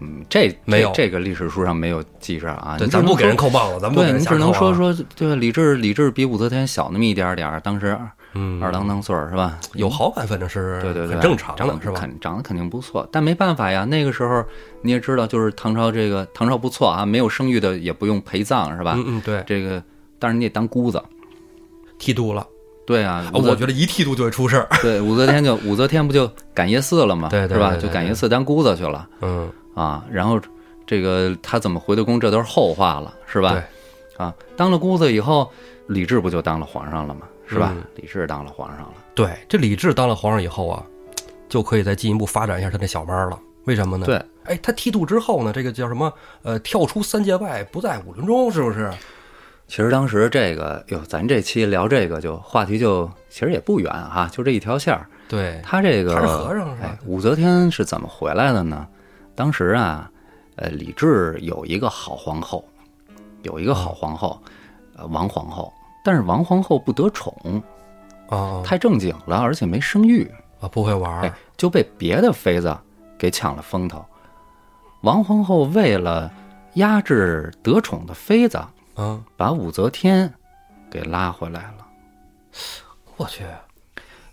[0.00, 2.76] 嗯，这没有这这个历史书上没有记着啊。
[2.78, 7.98] 对，咱不给人扣帽子，咱不给对，人瞎扣你只能说啊，说，对，李治李治比武则天小那么一点儿点儿，当时
[8.34, 9.58] 嗯，二郎当岁儿是吧？
[9.74, 12.00] 有好感，反正是对对对，很正常长得的，是吧？
[12.00, 14.44] 肯长得肯定不错，但没办法呀，那个时候
[14.82, 18.94] 你也知道，就是唐朝这个唐朝不错啊，没有生育的也不用陪葬是吧？
[18.96, 19.82] 嗯嗯，对，这个，
[20.18, 21.02] 但是你得当姑子。
[21.98, 22.44] 剃度了，
[22.84, 24.68] 对啊，我觉得一剃度就会出事儿。
[24.80, 27.28] 对武则天就武则天不就赶夜寺了吗？
[27.28, 27.76] 对对是吧？
[27.76, 30.04] 就赶夜寺当姑子去了嗯，啊。
[30.10, 30.40] 然后
[30.86, 33.52] 这个她怎么回的宫，这都是后话了，是吧？
[33.52, 33.62] 对，
[34.26, 35.50] 啊，当了姑子以后，
[35.86, 37.22] 李治不就当了皇上了吗？
[37.46, 37.72] 是吧？
[37.76, 38.94] 嗯李治当了皇上了。
[39.14, 40.82] 对，这李治当了皇上以后啊，
[41.48, 43.38] 就可以再进一步发展一下他那小班儿了。
[43.64, 44.06] 为什么呢？
[44.06, 46.12] 对，哎，他剃度之后呢，这个叫什么？
[46.42, 48.90] 呃，跳出三界外，不在五伦中，是不是？
[49.72, 55.08] 其实当时这个哟，咱这期聊这个就话题就其实也不远哈、就这一条线儿。
[55.30, 58.86] 对，他这个他是和尚是吧哎，武则天是怎么回来的呢？
[59.34, 60.10] 当时啊，
[60.56, 62.62] 呃，李治有一个好皇后，
[63.44, 64.38] 有一个好皇后，
[64.94, 65.72] 呃，王皇后。
[66.04, 67.34] 但是王皇后不得宠，
[68.28, 70.30] 哦太正经了，而且没生育，
[70.60, 72.76] 啊，不会玩哎儿，，就被别的妃子
[73.16, 74.04] 给抢了风头。
[75.00, 76.30] 王皇后为了
[76.74, 78.60] 压制得宠的妃子，
[78.94, 80.32] 啊，把武则天
[80.90, 81.86] 给拉回来了。
[83.16, 83.44] 我去，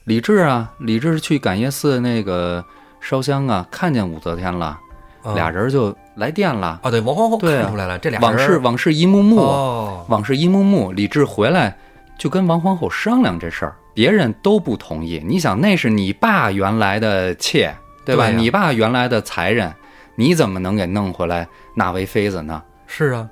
[0.03, 2.63] 李治啊，李治去感业寺那个
[2.99, 4.77] 烧香啊，看见武则天了，
[5.23, 6.79] 啊俩人就来电了。
[6.83, 10.91] 啊，对，王皇后对啊看出来了，这俩往事往事一幕幕，哦，往事一幕幕。
[10.91, 11.77] 李治回来
[12.17, 15.23] 就跟王皇后商量这事儿，别人都不同意。
[15.25, 18.25] 你想，那是你爸原来的妾，对吧？
[18.25, 19.73] 对呀你爸原来的才人，
[20.15, 22.61] 你怎么能给弄回来纳为妃子呢？
[22.87, 23.29] 是啊，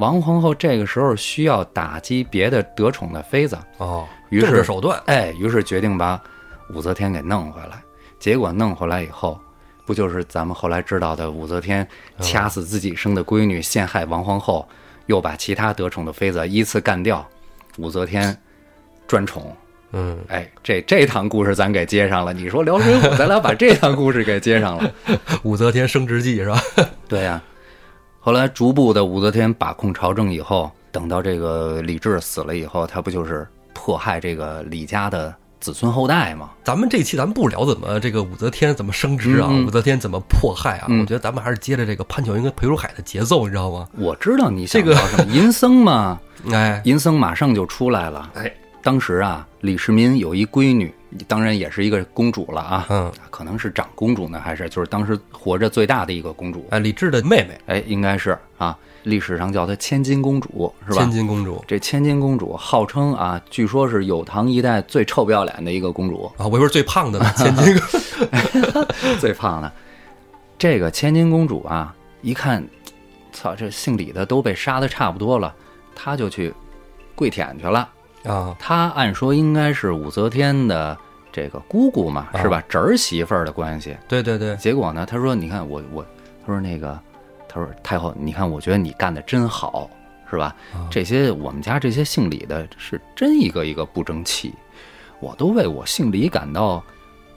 [0.00, 6.20] 王皇后这个时候需要打击别的得宠的妃子，哦，于是手段，哎，于是决定把
[6.74, 7.82] 武则天给弄回来。
[8.18, 9.38] 结果弄回来以后，
[9.84, 11.86] 不就是咱们后来知道的武则天
[12.18, 14.66] 掐死自己生的闺女，陷害王皇后，
[15.04, 17.26] 又把其他得宠的妃子依次干掉，
[17.76, 18.34] 武则天
[19.06, 19.54] 专宠。
[19.92, 22.32] 嗯，哎，这这趟故事咱给接上了。
[22.32, 24.90] 你说聊水浒，咱俩把这趟故事给接上了。
[25.42, 26.62] 武则天升职记是吧？
[27.06, 27.42] 对呀、
[28.22, 36.50] 后来逐步的武则天把控朝政以后，等到这个李治死了以后，他不就是迫害这个李家的子孙后代吗？
[36.62, 43.88] 咱们这期咱们不聊怎么这个武则天怎么升职啊，武则天怎么迫害啊，嗯我觉得咱们还是接着这个潘巧云跟裴如海的节奏，你知道吗？
[43.96, 46.20] 我知道你想这个聊什么，银僧嘛，
[46.52, 48.30] 哎，银僧马上就出来了。
[48.34, 48.52] 哎，
[48.82, 50.92] 当时啊，李世民有一闺女，
[51.26, 56.66] 当然也是一个公主了啊，嗯，可能是长公主呢，还是就是当时活着最大的一个公主？
[56.70, 61.10] 哎，李治的妹妹，哎，应该是啊，历史上叫她千金公主，是吧千？
[61.10, 68.86] 金公主这千金公主号称啊，据说是有唐一代最臭不要脸的一个公主，啊，我以为是最胖的呢， 千金公
[69.18, 69.72] 最胖的。
[70.58, 72.64] 这个千金公主啊，一看，
[73.32, 75.52] 操，这姓李的都被杀的差不多了，
[75.94, 76.54] 她就去
[77.14, 77.88] 跪舔去了。
[78.24, 80.96] 啊，他按说应该是武则天的
[81.32, 82.62] 这个姑姑嘛，啊是吧？
[82.68, 83.96] 侄儿媳妇儿的关系。
[84.06, 86.04] 对对对，结果呢，他说：“你看我我，
[86.44, 86.98] 他说那个，
[87.48, 89.88] 他说太后，你看我觉得你干的真好，
[90.30, 90.54] 是吧？
[90.74, 94.54] 啊这些我们家这些姓李的，是真一个一个不争气，
[95.20, 96.84] 我都为我姓李感到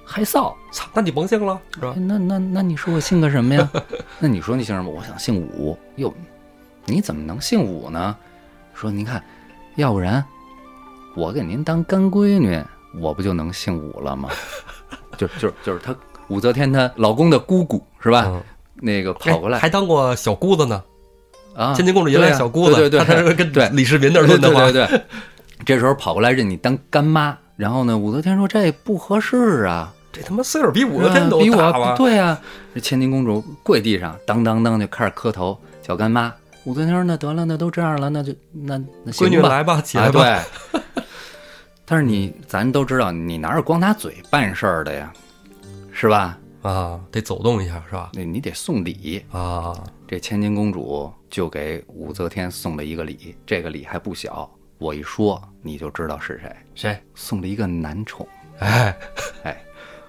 [0.06, 0.54] 害臊。
[0.74, 2.00] 操，那你甭姓了是吧哎？
[2.00, 3.72] 那那那你说我姓个什么呀？
[4.20, 4.92] 那你说你姓什么？
[4.92, 5.78] 我想姓武。
[5.96, 6.14] 哟，
[6.86, 8.16] 你怎么能姓武呢？
[8.74, 9.24] 说您看，
[9.76, 10.24] 要不然
[11.16, 12.62] 我给您当干闺女，
[13.00, 14.30] 我不就能姓武了吗？
[15.18, 15.96] 就就就是她
[16.28, 18.26] 武则天她老公的姑姑是吧？
[18.28, 18.42] 嗯
[18.76, 20.84] 那个跑过来哎还当过小姑子呢。
[21.56, 25.02] 啊，千金公主原来小姑子，对对对跟对李世民那儿对论的话，对对对，
[25.64, 31.92] 这时候跑过来认你当干妈，然后呢，武则天说这不合适啊，这他妈岁数比武则天都比大吧？
[31.92, 32.38] 我对啊，
[32.74, 36.34] 这千金公主跪地上，当当当就开始磕头叫干妈。
[36.66, 40.44] 武则天说：“那得了，那都这样了，那就那那闺女行吧，来吧，起啊来吧。
[40.72, 41.04] 对。
[41.86, 45.12] 但是你咱都知道，你哪有光拿嘴办事儿的呀，
[45.92, 46.38] 是吧？
[46.62, 48.12] 啊，得走动一下是吧？
[48.14, 49.24] 那你得送礼。
[49.32, 49.74] 啊，
[50.08, 57.04] 这千金公主就给武则天送了一个礼，这个礼还不小，我一说你就知道是谁，谁？
[57.14, 58.26] 送了一个男宠，
[58.60, 58.98] 哎，
[59.44, 59.62] 哎，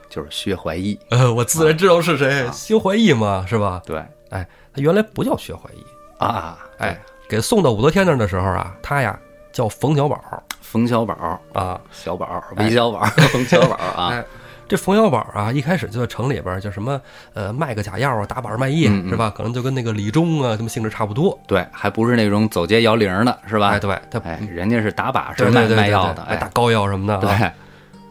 [0.08, 0.96] 就是薛怀义。
[1.10, 3.82] 呃， 我自然知道是谁，薛怀义嘛，是吧？
[3.84, 5.84] 对哎，他原来不叫薛怀义，
[6.26, 9.18] 啊，哎，给送到武则天那儿的时候啊，他呀
[9.52, 10.20] 叫冯小宝
[10.60, 11.14] 冯小宝、
[11.52, 14.24] 啊，小宝、韦小宝、 冯小宝啊，哎，
[14.66, 17.00] 这冯小宝啊，一开始就在城里边儿，就什么
[17.32, 19.32] 呃卖个假药啊，打板卖艺嗯嗯是吧？
[19.36, 21.38] 可能就跟那个李忠啊，他们性质差不多。
[21.46, 23.68] 对，还不是那种走街摇铃的，是吧？
[23.68, 27.52] 哎，对，他哎，人家是打把式卖卖药的，哎，打哎，膏药什么的啊，对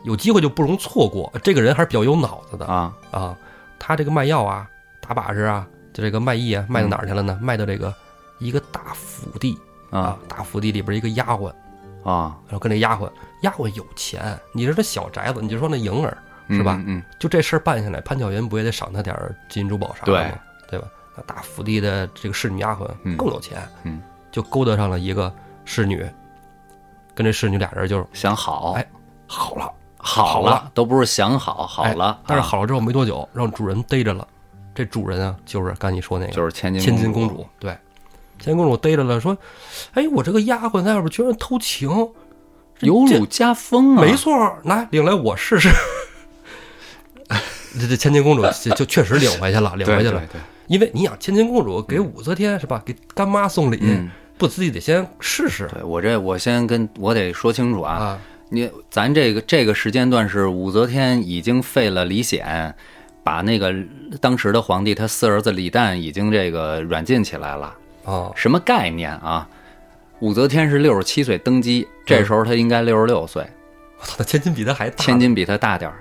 [0.04, 1.32] 有机会就不容错过。
[1.44, 3.36] 这个人还是比较有脑子的啊，啊，
[3.80, 4.68] 他这个卖药啊，
[5.06, 7.38] 打把式啊，就这个卖艺啊，卖到哪儿去了呢？
[7.42, 7.94] 卖到这个
[8.44, 9.58] 一个大府地
[9.90, 11.48] 啊啊，大府地里边一个丫鬟，
[12.04, 13.10] 啊，然后跟这丫鬟，
[13.42, 16.18] 丫鬟有钱，你说这小宅子，你就说那莹儿，
[16.50, 20.36] 是吧嗯，嗯，就这事儿办下来，潘巧云不也得赏他点儿金银珠宝啥的吗？
[20.70, 20.88] 对吧？
[21.16, 24.02] 那大府地的这个侍女丫鬟嗯更有钱，嗯，
[24.32, 25.32] 就勾搭上了一个
[25.64, 26.06] 侍女，
[27.14, 28.86] 跟这侍女俩人就想好，哎
[29.28, 34.28] 好了，好好了都不是想好，好哎了，啊但是好了之后没多久，让主人逮着了。
[34.76, 37.48] 这主人啊，就是刚你说那个，就是千金千金公主主。
[37.60, 37.78] 对，
[38.44, 39.38] 千金公主逮着了，说
[39.96, 41.90] ：“哎，我这个丫鬟在外边居然偷情，
[42.82, 44.34] 有辱家风啊，没错，
[44.66, 45.70] 来领来我试试。
[47.80, 50.20] ”这这千金公主就就确实领回去了，领回去了。
[50.20, 52.84] 对对，因为你想，千金公主给武则天是吧？
[52.86, 58.20] 给干妈送礼，嗯，不自己得先试试对我这我先跟我得说清楚啊，啊？
[58.50, 62.76] 你咱这个这个时间段是武则天已经废了李显，
[63.24, 63.74] 把那个
[64.22, 69.48] 当时的皇帝他四儿子李旦已经这个软禁起来了，哦，什么概念啊？
[70.20, 73.46] 武则天是六十七岁登基，这时候她应该六十六岁，
[74.00, 75.04] 我操，那千金比她还大。
[75.04, 75.98] 千，金比她大点儿。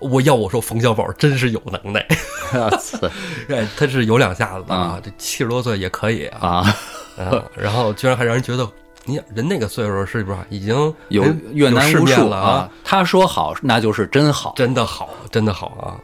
[0.00, 2.06] 我要我说冯小宝真是有能耐，
[3.50, 6.72] 哎，他是有两下子的啊，这七十多岁也可以啊，
[7.18, 8.66] 啊，啊然后居然还让人觉得，
[9.04, 12.70] 你想人那个岁数是不是已经有人越南无数面了啊？？
[12.84, 14.54] 他说好，那就是真好。
[14.56, 15.98] 真的好，真的好啊！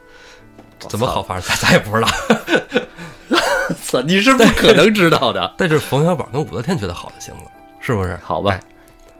[0.88, 1.38] 怎么好法？
[1.38, 2.08] 咱咱也不知道。
[3.94, 5.52] 操，你是不可能知道的。
[5.58, 8.18] 但是冯小宝跟武则天觉得好就行了，是不是？
[8.22, 8.60] 好吧哎，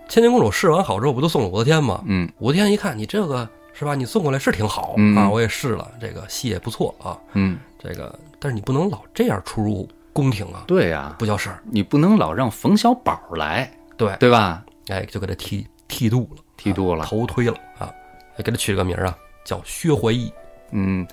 [0.08, 2.02] 千金公主试完好之后，不都送给武则天吗？
[2.06, 11.58] 嗯武则天一看你这个是吧，你送过来是挺好、嗯啊，我也试了，这个戏也不错啊，嗯，这个但是你不能老这样出入宫廷啊，对呀、不叫事儿。
[11.70, 14.64] 你不能老让冯小宝来，对，对吧？
[14.88, 17.92] 哎，就给他剃剃度了，剃度了啊头推了啊，
[18.36, 20.32] 还给他取了个名儿啊，叫薛怀义，
[20.72, 21.06] 嗯，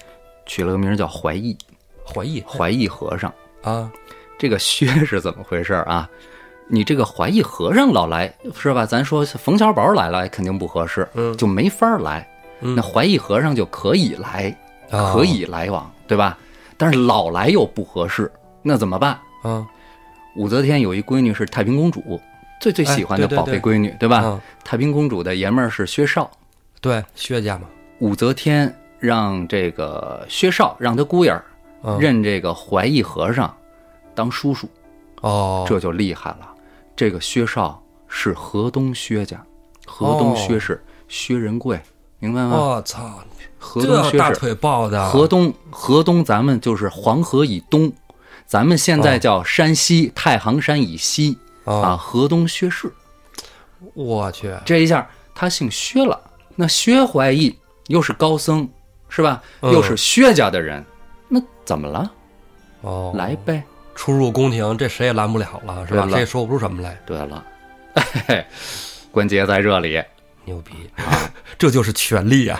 [0.45, 1.57] 取了个名儿叫怀义，
[2.05, 3.33] 怀义怀义和尚。
[3.63, 3.91] 啊，
[4.37, 6.09] 这个薛 是怎么回事啊？
[6.67, 8.85] 你这个怀义和尚老来是吧？
[8.85, 12.27] 咱说冯小宝来了肯定不合适，嗯就没法来。
[12.61, 14.55] 嗯那怀义和尚就可以来，
[14.91, 16.37] 啊可以来往，对吧？
[16.77, 19.19] 但是老来又不合适，那怎么办？
[19.43, 19.67] 啊
[20.35, 22.21] 武则天有一闺女是太平公主，
[22.61, 24.17] 最最喜欢的宝贝闺女，对吧？
[24.19, 26.29] 啊，太平公主的爷们儿是薛绍，
[26.79, 27.63] 对，薛家嘛，
[27.99, 31.43] 武则天让这个薛绍让他姑爷儿啊
[31.99, 33.55] 认这个怀义和尚
[34.13, 34.69] 当叔叔，
[35.21, 36.49] 哦，这就厉害了。
[36.95, 39.43] 这个薛绍是河东薛家，
[39.85, 41.79] 河东薛氏，薛仁贵，
[42.19, 42.55] 明白吗？
[42.55, 43.23] 我操，
[43.57, 47.91] 河东薛氏，腿抱的，河东河东，咱们就是黄河以东，
[48.45, 51.37] 咱们现在叫山西太行山以西。
[51.63, 52.91] 啊，啊，河东薛氏。
[53.93, 56.19] 我去，这一下他姓薛了，
[56.55, 57.55] 那薛怀义
[57.87, 58.67] 又是高僧，
[59.09, 59.41] 是吧？
[59.61, 59.71] 嗯。
[59.71, 60.83] 又是薛家的人，
[61.33, 62.11] 那怎么了？
[62.81, 63.63] 哦，来呗。
[63.95, 66.07] 出入宫廷，这谁也拦不了了，是吧？
[66.09, 66.99] 谁也说不出什么来。
[67.05, 67.43] 对了，
[67.95, 68.45] 嘿嘿，
[69.11, 70.01] 关节在这里。
[70.45, 72.59] 牛逼啊， 这就是权力啊！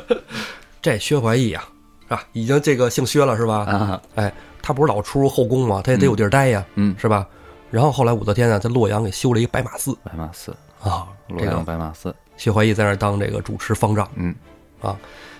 [0.82, 1.62] 这薛怀义啊，
[2.08, 3.58] 是吧，已经这个姓薛了是吧？
[3.64, 5.80] 啊，哎，他不是老出入后宫吗？
[5.84, 7.26] 他也得有地儿待呀，嗯，是吧？
[7.70, 14.34] 然后后来武则天呢，在洛阳给修了一个白马寺白马寺，啊，洛阳白马寺，薛怀义在那儿当这个主持方丈嗯，
[14.80, 14.96] 啊。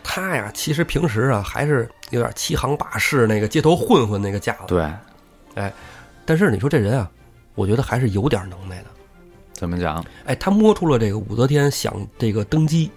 [0.07, 4.89] 他呀，其实平时啊还是有点欺行霸市那个街头混混那个架子，
[5.55, 5.73] 对，
[6.25, 7.11] 但是你说这人啊，
[7.57, 8.87] 我觉得还是有点能耐的。
[9.53, 10.05] 怎么讲？
[10.27, 12.91] 哎，他摸出了这个武则天想这个登基，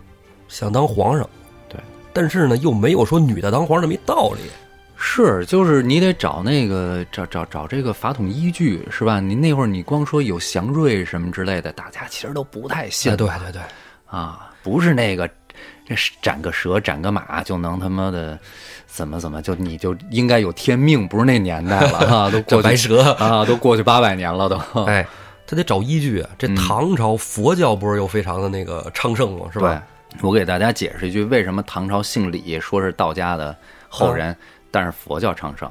[0.48, 1.28] 想当皇上，
[1.68, 1.80] 对，
[2.14, 4.42] 但是呢，又没有说女的当皇上这么一道理。
[5.02, 9.22] 是，就是你得找那个找找找这个法统依据，是吧？
[9.22, 13.62] 你那会儿你光说有祥瑞什么之类的，大家其实都不太信哎，对对对，
[14.06, 15.30] 啊，不是那个
[15.90, 18.38] 这是斩个蛇斩个马就能他妈的
[18.86, 25.06] 怎么怎么就你就应该有天命，不是那年代了啊，都 过去白蛇，啊，都过去八百年了都， 哎，
[25.48, 26.30] 他得找依据啊。
[26.38, 29.48] 这嗯唐朝佛教不是又非常的那个昌盛吗？
[29.52, 29.84] 是吧？
[30.12, 33.56] 对，我给大家解释一句，为什么唐朝姓李，说是道家的
[33.88, 34.36] 后人，
[34.70, 35.68] 但是佛教昌盛，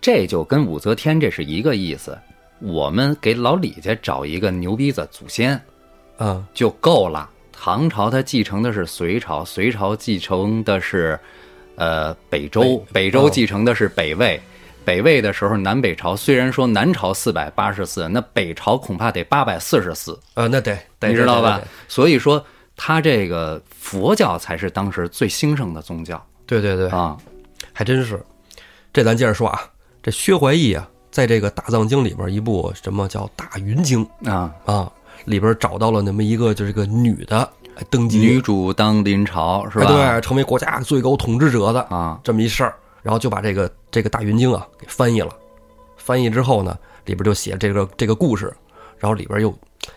[0.00, 2.16] 这就跟武则天这是一个意思。
[2.60, 5.60] 我们给老李家找一个牛逼的祖先
[6.18, 7.28] 嗯，就够了。
[7.58, 11.18] 唐朝它继承的是隋朝，隋朝继承的是
[11.76, 14.40] 呃北周，北北周哦继承的是北魏。
[14.84, 20.16] 北魏的时候，南北朝虽然说南朝四百八十四，那北朝恐怕得八百四十四。
[20.34, 21.60] 呃，那得，得你知道吧？
[21.88, 22.44] 所以说，
[22.76, 27.16] 他这个佛教才是当时最兴盛的宗教对对对对，啊。
[27.72, 28.22] 还真是。
[28.92, 29.60] 这咱接着说啊，
[30.02, 34.92] 这薛怀义啊，在这个大藏经里边一部什么叫《大云经啊，》啊，
[35.24, 39.86] 里边找到了那么一个就是个女的哎登基，女主当临朝是吧？
[39.86, 45.30] 哎对，成为国家最高统治者的啊，这么一事儿，然后就把这个这个大云经啊给翻译了。
[45.96, 48.54] 翻译之后呢，里边就写这个这个故事，
[48.98, 49.52] 然后里边又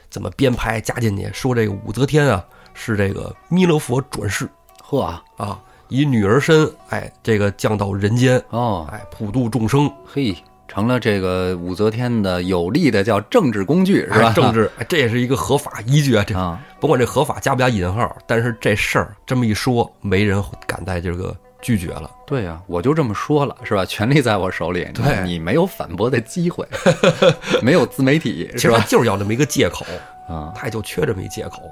[0.09, 4.49] 怎么编排加进去，说这个武则天啊是这个弥勒佛转世。
[4.83, 5.01] 嚯
[5.37, 10.35] 啊，以女儿身哎这个降到人间，哦，哎普度众生，嘿，
[10.69, 14.27] 成了这个武则天的有力的叫政治工具是吧？
[14.29, 22.09] 哎政治哎这也是一个合法依据啊，这啊，甭管这合法加不加引号，但是这事儿这么一说，没人敢再这个拒绝了。
[22.27, 23.83] 对呀、我就这么说了是吧？
[23.83, 26.65] 权力在我手里，你对你没有反驳的机会，
[27.63, 28.85] 没有自媒体其实他是吧？
[28.87, 29.83] 就是要这么一个借口，
[30.27, 31.63] 啊，他也就缺这么一借口。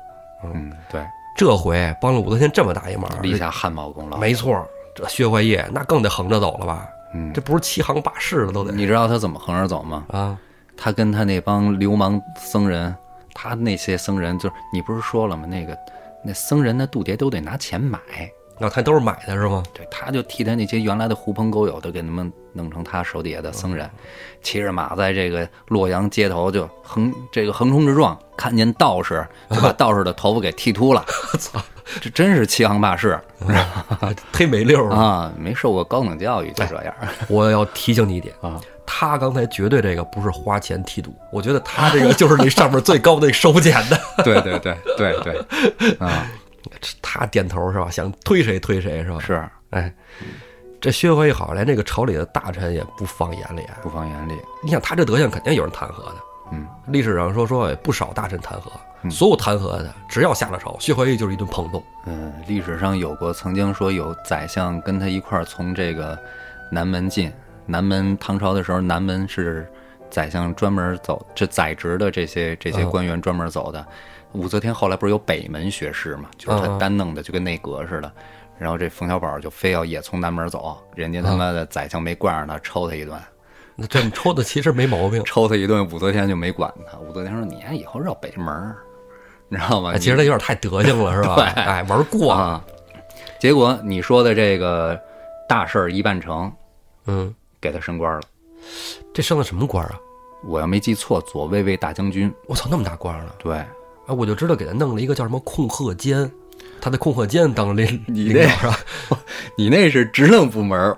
[0.43, 1.01] 嗯，对，
[1.37, 4.17] 这回帮了武则天这么大一忙，立下汗马功劳。
[4.17, 6.89] 没错，这薛怀义那更得横着走了吧？
[7.17, 10.05] 嗯这不是欺行霸市了，都得你知道他怎么横着走吗？
[10.09, 10.37] 啊！
[10.75, 12.95] 他跟他那帮流氓僧人，
[13.33, 15.47] 他那些僧人就是你不是说了吗？
[15.47, 15.77] 那个
[16.23, 17.99] 那僧人的渡牒都得拿钱买，
[18.59, 19.63] 那他都是买的是吗？
[19.73, 23.89] 对，他就替他那些原来的狐朋狗友都给他们弄成他手底下的僧人，
[24.41, 31.03] 骑着马在这个洛阳街头就横这个横冲直撞，看见道士就把道士的头发给剃秃了，
[31.39, 31.59] 操，
[32.01, 33.19] 这真是欺行霸市
[34.33, 34.95] 忒没溜了！
[34.95, 35.33] 啊！
[35.37, 36.93] 没受过高等教育就这样
[37.27, 38.59] 我要提醒你一点，啊！
[38.85, 43.99] 他刚才绝对这个不是花钱剃度，我觉得他这个就是那上面最高的收钱的。
[44.23, 46.27] 对对对对对 啊！
[47.01, 47.89] 他点头是吧？
[47.89, 49.19] 想推谁推谁是吧？
[49.25, 49.93] 是哎，
[50.79, 53.77] 这薛怀义好连这个朝里的大臣也不放眼里啊。
[53.81, 56.15] 不放眼里，你想他这德行，肯定有人弹劾的。
[56.51, 61.83] 嗯，历史上说说不少大臣弹劾，所有弹劾的只要下了朝，薛怀义就是一顿捧动。
[62.05, 66.17] 嗯，历史上有过曾经说有宰相跟他一块儿从这个
[66.71, 67.31] 南门进，
[67.65, 69.69] 南门唐朝的时候，南门是
[70.09, 73.85] 宰相专门走，这宰职的这些这些嗯官员专门走的。
[74.33, 78.11] 武则天后来不是有北门学士嘛，就是他单弄的，就跟内阁似的。
[78.59, 83.19] 然后这冯小宝就非要也从南门走，人家他妈的宰相没惯着他，抽他一顿，
[83.79, 86.97] 那这么抽的其实没毛病，抽他一顿，武则天就没管他。
[86.97, 88.75] 武则天说：“你呀，以后绕北门儿，
[89.49, 89.91] 你知道吗？
[89.93, 91.35] 哎，其实他有点太德行了，是吧？
[91.53, 92.63] 对哎，玩过，啊。
[93.39, 94.99] 结果你说的这个
[95.47, 96.51] 大事儿一办成，
[97.05, 98.21] 嗯，给他升官了。
[99.13, 99.95] 这升的什么官啊？
[100.43, 102.33] 我要没记错，左卫卫大将军。
[102.47, 103.35] 我操，那么大官了？
[103.37, 103.67] 对，哎，
[104.07, 106.31] 我就知道给他弄了一个叫什么控鹤监，
[106.79, 108.79] 他在控鹤监当领你这领导是吧？
[109.57, 110.95] 你那是职能部门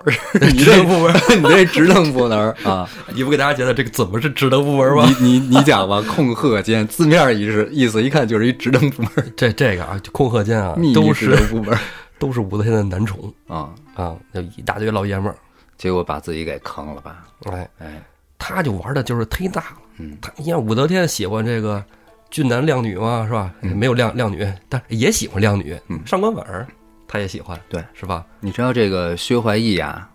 [0.58, 2.90] 职能部门儿， 你这职能 部门儿啊。
[3.14, 5.06] 你不给大家觉得这个怎么是职能部门吗？
[5.22, 11.78] 你你你讲吧，控鹤监字面意思意思一看就是一职能部门儿，这这个啊，控鹤监啊都是部门
[12.18, 13.70] 都是武则天的男宠啊。
[13.96, 15.36] 啊，就一大堆老爷们儿，
[15.78, 17.26] 结果把自己给坑了吧？
[17.52, 18.02] 哎，哎，
[18.38, 19.78] 他就玩的就是忒大了。
[19.98, 21.84] 嗯，他你看武则天喜欢这个
[22.30, 23.54] 俊男靓女嘛，是吧？
[23.62, 25.80] 没有靓靓女，但也喜欢靓女。
[25.88, 26.68] 嗯上官婉儿
[27.08, 28.26] 他也喜欢，对，是吧？
[28.40, 30.08] 你知道这个薛怀义啊，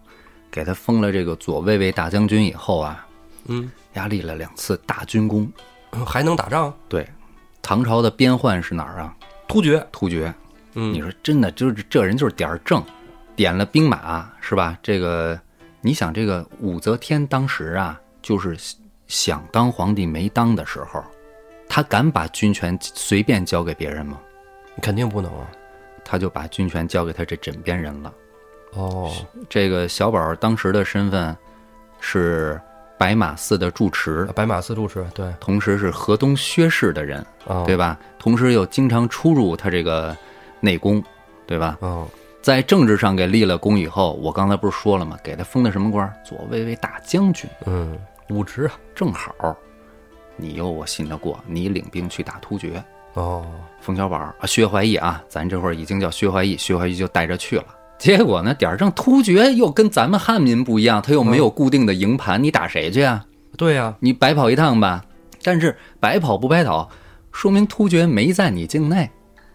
[0.50, 3.04] 给他封了这个左卫卫大将军以后啊，
[3.46, 5.50] 嗯，压立了两次大军功。
[6.06, 6.72] 还能打仗？
[6.88, 7.08] 对，
[7.62, 9.14] 唐朝的边患是哪儿啊？
[9.46, 10.32] 突厥，突厥。
[10.74, 12.82] 嗯，你说真的，就是这人就是点儿正，
[13.36, 14.76] 点了兵马是吧？
[14.82, 15.38] 这个，
[15.80, 18.56] 你想这个武则天当时啊，就是
[19.06, 21.04] 想当皇帝没当的时候，
[21.68, 24.20] 他敢把军权随便交给别人吗？
[24.82, 25.50] 肯定不能啊。
[26.04, 28.12] 他就把军权交给他这枕边人了。
[28.74, 29.10] 哦，
[29.48, 31.34] 这个小宝当时的身份
[31.98, 32.60] 是
[32.98, 37.98] 白马寺的住持，白马寺住持，对，同时是河东薛氏的人，啊，对吧？
[38.18, 40.14] 同时又经常出入他这个
[40.60, 41.02] 内宫，
[41.46, 41.78] 对吧？
[41.80, 42.06] 嗯，
[42.42, 45.16] 在政治上给立了功以后，我刚才不是说了吗？
[45.24, 46.12] 给他封的什么官？
[46.22, 47.98] 左卫卫大将军，嗯，
[48.28, 49.56] 武职啊，正好，
[50.36, 52.82] 你有我信得过，你领兵去打突厥。
[53.14, 53.46] 哦，
[53.80, 57.64] 冯小宝啊，薛怀义啊，咱这会儿已经叫薛怀义，薛怀义就带着去了。
[57.96, 63.24] 结果呢，点儿正突厥又跟咱们汉民不一样，他又没有固定的营盘，你打谁去啊？
[63.56, 65.04] 对呀，你白跑一趟吧。
[65.44, 66.90] 但是白跑不白跑，
[67.30, 69.08] 说明突厥没在你境内，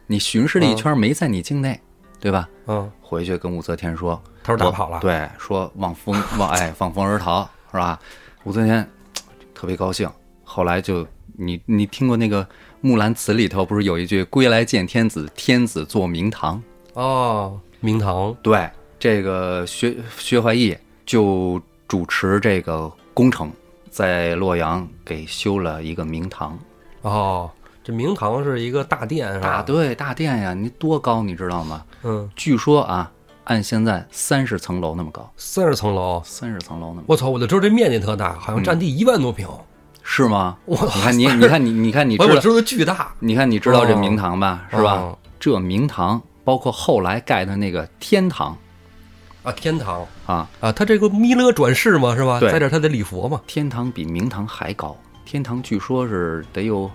[0.07, 1.77] 你巡视了一圈没在你境内，
[2.19, 2.47] 对吧？
[2.67, 7.99] 嗯，回去跟武则天说，他说打跑了，对，说望风望哎 放风而逃是吧？
[8.45, 8.89] 武则天
[9.53, 10.09] 特别高兴。
[10.51, 11.05] 后来就
[11.37, 12.43] 你你听过那个
[12.81, 16.61] 《木兰辞》里头不是有一句“归来见天子，天子坐明堂
[16.93, 18.35] 哦，明堂”？
[18.41, 20.75] 对，这个薛薛怀义
[21.05, 23.51] 就主持这个工程，
[23.91, 26.57] 在洛阳给修了一个明堂。
[27.03, 27.49] 哦，
[27.83, 29.57] 这明堂是一个大殿是吧？
[29.57, 31.85] 大对大殿呀，你多高你知道吗？
[32.01, 33.11] 嗯，据说啊，
[33.43, 39.47] 按现在三十层楼那么高，三十层楼，三十层楼那么高我操，我就知道这面积特大，好像占地一万多平。
[40.11, 40.57] 是吗？
[40.65, 44.65] 我你看你你看你你看你知道我我知道巨大，你看你知道这明堂吧？
[44.71, 44.93] 是吧？
[44.93, 48.57] 哦这明堂包括后来盖的那个天堂
[49.43, 52.39] 啊，天堂啊，啊，他这个弥勒转世嘛，是吧？
[52.41, 53.39] 对在这他得礼佛嘛。
[53.47, 56.91] 天堂比明堂还高，天堂据说是得有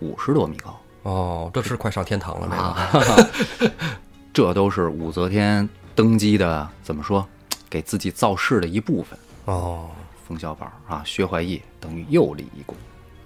[0.00, 2.48] 五十多米高哦，这是快上天堂了，
[2.92, 3.14] 这个。
[3.14, 3.30] 啊，
[4.34, 7.26] 这都是武则天登基的怎么说，
[7.70, 9.18] 给自己造势的一部分。
[9.46, 9.88] 哦，
[10.26, 12.76] 冯小宝啊，薛怀义等于又立一功，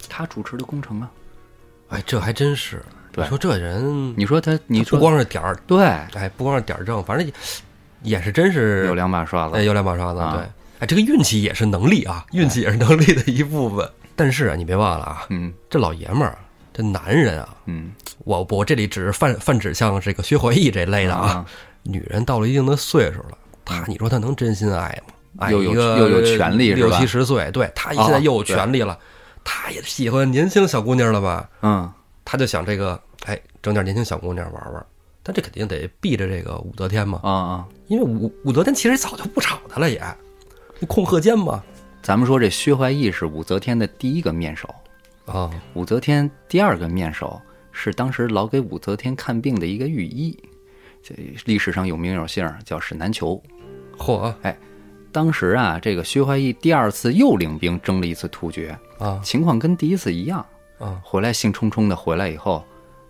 [0.08, 1.10] 他主持的工程啊。
[1.88, 2.82] 哎，这还真是。
[3.10, 3.24] 对。
[3.24, 7.32] 你说这人，你说他，你不说光是点儿，对，哎，不光是点儿正，反正也
[8.02, 9.56] 也是真是有两把刷子。
[9.56, 10.36] 哎，有两把刷子，啊。
[10.36, 10.46] 对，
[10.80, 13.90] 哎，这个运气也是能力啊，运气也是能力的一部分。
[14.14, 15.52] 但是啊，你别忘了啊，嗯。
[15.68, 16.38] 这老爷们儿，
[16.72, 17.92] 这男人啊，嗯。
[18.24, 21.46] 我我这里只是泛泛指向这个薛怀义这类的啊，啊，
[21.82, 25.14] 女人到了一定的岁数了，她你说她能真心爱吗？
[25.38, 28.98] 爱又有又有权利是六七十岁，对他现在又有权利了，
[29.44, 31.48] 他也喜欢年轻小姑娘了吧？
[31.62, 31.92] 嗯
[32.24, 34.86] 他就想这个，哎，整点年轻小姑娘玩玩。
[35.22, 40.02] 但这肯定得避着这个武则天嘛，啊啊，因为武武则天其实早就不吵他了也，
[40.78, 41.62] 你控鹤监嘛，
[42.02, 44.74] 咱们说这薛怀义是武则天的第一个面首，
[45.26, 50.38] 啊，武则天第二个面首是当时老给武则天看病的一个御医，
[51.02, 51.14] 这
[51.44, 53.40] 历史上有名有姓，叫沈南球。
[53.98, 54.32] 嚯
[55.12, 60.44] 当时啊，这个薛怀义第二次又领兵征了一次突厥，啊情况跟第一次一样，
[60.78, 62.64] 啊，回来兴冲冲的回来以后，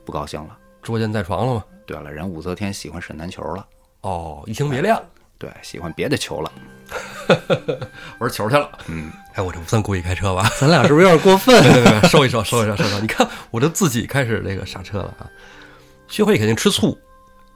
[0.05, 0.57] 不高兴了。
[0.83, 1.65] 捉奸在床了嘛？
[1.87, 3.67] 对了，人武则天喜欢沈南球了，
[4.01, 4.97] 哦，移情别恋，
[5.39, 6.51] 对，喜欢别的球了。
[8.19, 8.71] 玩球去了。
[8.89, 10.51] 嗯，哎，我这不算故意开车吧？
[10.59, 11.63] 咱俩是不是有点过分？
[11.63, 13.01] 别别别，收一收，收一收，收一收。
[13.01, 15.29] 你看，我这自己开始这个刹车了啊。
[16.09, 16.99] 薛怀义肯定吃醋，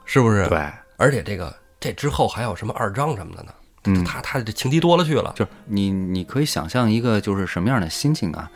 [0.05, 0.47] 是不是？。
[0.49, 0.59] 对，
[0.97, 3.53] 而且这个这之后还有什么二章什么的呢？
[3.85, 5.33] 嗯他他这情敌多了去了。
[5.37, 8.51] 就是你，你可以想象一个就是什么样的心情啊？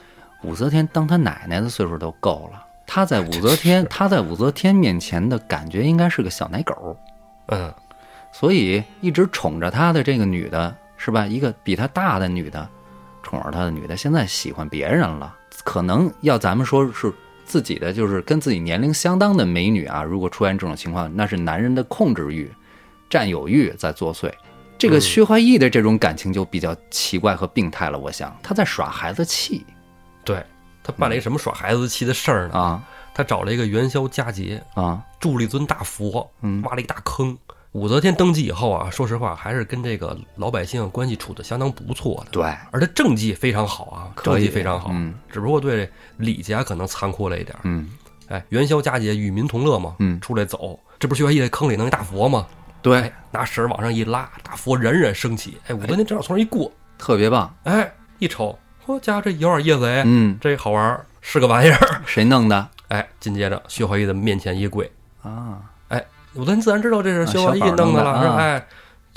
[0.44, 6.96] 武则天当她奶奶的岁数都够了，她在武则天，她在武则天面前的感觉应该是个小奶狗，
[7.48, 7.74] 嗯，
[8.32, 11.26] 所以一直宠着她的这个女的，是吧？
[11.26, 12.68] 一个比她大的女的，
[13.22, 17.12] 宠着她的女的，现在喜欢别人了，可能要咱们说是
[17.44, 22.48] 自己的，就是跟自己年龄相当的美女啊，如果出现这种情况，那是男人的控制欲、
[23.10, 24.32] 占有欲在作祟。
[24.78, 25.00] 这个嗯。
[25.00, 28.34] 薛怀义的这种感情就比较奇怪和病态了，我想。
[28.42, 29.66] 他在耍孩子气。
[30.24, 30.42] 对
[30.82, 32.54] 他办了一个什么耍孩子气的事儿呢？
[32.58, 32.82] 啊。
[33.14, 36.62] 他找了一个元宵佳节，啊，铸了一尊大佛，嗯。
[36.62, 37.36] 挖了一大坑。
[37.72, 45.14] 武则天登基以后啊，说实话还是跟这个老百姓关系处的相当不错的，对，而他政绩非常好啊，政绩非常好，嗯。
[45.30, 47.56] 只不过对李家可能残酷了一点。
[47.64, 47.90] 嗯。
[48.28, 50.20] 哎，元宵佳节与民同乐嘛，嗯。
[50.20, 52.46] 出来走，这不是薛怀义在坑里弄一大佛吗？
[52.82, 53.00] 对。
[53.00, 55.58] 哎，，拿绳儿往上一拉，大佛冉冉升起。
[55.66, 62.02] 哎，武则天正好从这儿一过，特别棒，哎，一瞅，嚯家伙这有点意思哎，嗯，这好玩儿，是个玩意儿。
[62.06, 62.68] 谁弄的？
[62.88, 64.90] 哎，紧接着薛怀义的面前一跪，
[65.22, 65.58] 啊？
[65.88, 66.04] 哎
[66.34, 68.36] 武则天自然知道这是薛怀义弄的了，是吧？
[68.36, 68.66] 哎，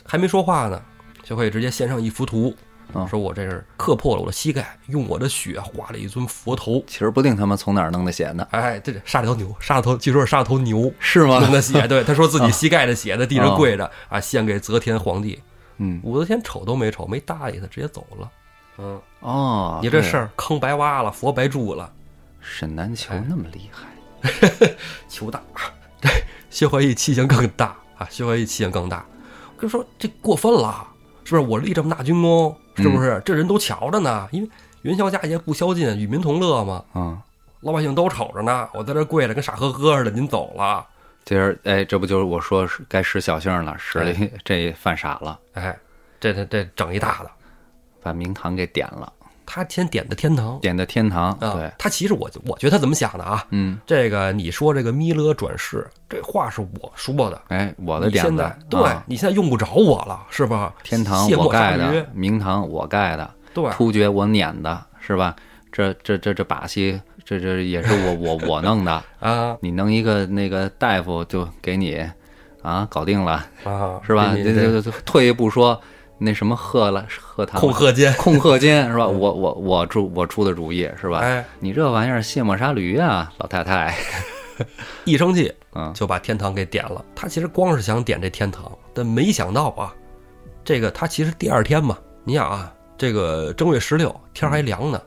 [0.06, 0.82] 还没说话呢，
[1.24, 2.56] 薛怀义直接献上一幅图，
[2.94, 6.84] 嗯说我这是磕破了我的膝盖，用我的血画了一尊佛头。
[6.88, 11.40] 其实不定他们从哪儿弄的血呢，哎，这这杀了头牛，杀了头，据说是杀了头牛 是吗？
[11.40, 11.88] 弄的血。
[11.88, 15.42] 对，他说自己 膝盖的血在地上跪着啊，献给则天皇帝。
[15.78, 18.32] 嗯，武则天瞅都没瞅，没搭理他，直接走了。
[18.78, 21.92] 嗯，哦，你这事儿坑白挖了，佛白住了，
[22.40, 24.70] 沈南球哎那么厉害，
[25.10, 25.42] 球大。
[26.00, 26.12] 对，
[26.50, 29.06] 薛怀义气性更大啊，薛怀义气性更大。
[29.56, 30.88] 我跟你说，这过分了，
[31.38, 31.48] 是不是？
[31.50, 33.22] 我立这么大军功，是不是？
[33.24, 34.50] 这人都瞧着呢，因为
[34.82, 37.18] 元宵佳节不宵禁，与民同乐嘛，嗯，
[37.62, 38.68] 老百姓都瞅着呢。
[38.74, 40.86] 我在这跪着，跟傻呵呵似的，您走了，
[41.26, 45.78] 今儿哎，这不就是我说是该使小性了，使这犯傻了，哎，
[46.20, 47.32] 这这这整一大的。
[48.04, 49.14] 把明堂给点了，
[49.54, 53.46] 他先点的天堂点的天堂，啊对，，他其实我我觉得他怎么想的啊？
[53.50, 60.74] 嗯，这个你说这个弥勒转世，这话是我说的，哎，我的点子现在，对、啊你现在用不着我了，是吧？
[60.84, 65.36] 天堂我盖的，明堂我盖的，对，突厥我撵的，是吧？
[65.70, 69.04] 这这这这把戏，这这也是我我我弄的。
[69.20, 72.02] 啊你弄一个那个大夫就给你
[72.62, 74.34] 啊搞定了，啊，是吧？
[74.34, 75.82] 给你这这这这退一步说，
[76.24, 79.08] 那什么贺了贺堂控鹤间，控鹤间是吧？
[79.08, 81.18] 我我我出我出的主意是吧？
[81.18, 83.96] 哎，你这玩意儿卸磨杀驴啊，老太太。
[85.06, 87.04] 一生气嗯就把天堂给点了。
[87.16, 89.92] 他其实光是想点这天堂，但没想到啊，
[90.64, 95.02] 这个他其实第二天嘛，你想啊，这个正月十六天还凉呢，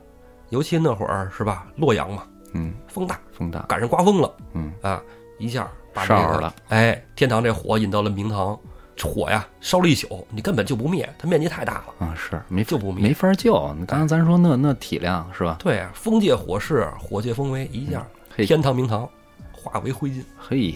[0.49, 5.01] 尤其那会儿是吧，洛阳嘛，嗯，风大，风大，赶上刮风了嗯啊，
[5.39, 8.59] 一下把这个烧了，哎，天堂这火引到了明堂，
[9.03, 12.07] 火呀烧了一宿，你根本就不灭，它面积太大了。
[12.07, 13.53] 啊是没就不灭没法救。
[13.77, 15.57] 你刚刚咱说那那体量是吧？
[15.59, 19.07] 对啊，风借火势，火借风威，一下嘿天堂明堂
[19.51, 20.23] 化为灰烬。
[20.37, 20.75] 嘿，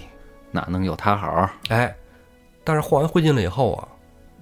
[0.51, 1.49] 哪能有他好？
[1.69, 1.95] 哎，
[2.63, 3.87] 但是化完灰烬了以后啊，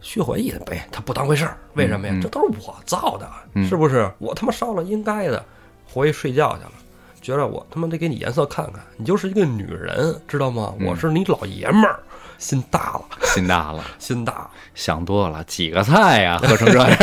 [0.01, 2.17] 薛怀义呗，他不当回事儿，为什么呀？
[2.21, 4.09] 这都是我造的，嗯是不是？
[4.17, 5.43] 我他妈烧了应该的，
[5.85, 6.71] 回去睡觉去了。
[7.19, 10.73] 觉得我他妈得给你颜色看看，你就是一个女人，知道吗？
[10.79, 11.99] 嗯我是你老爷们儿，
[12.37, 14.51] 心大了，心大了， 心大了。
[14.75, 16.97] 想多了，几个菜呀， 喝成这样。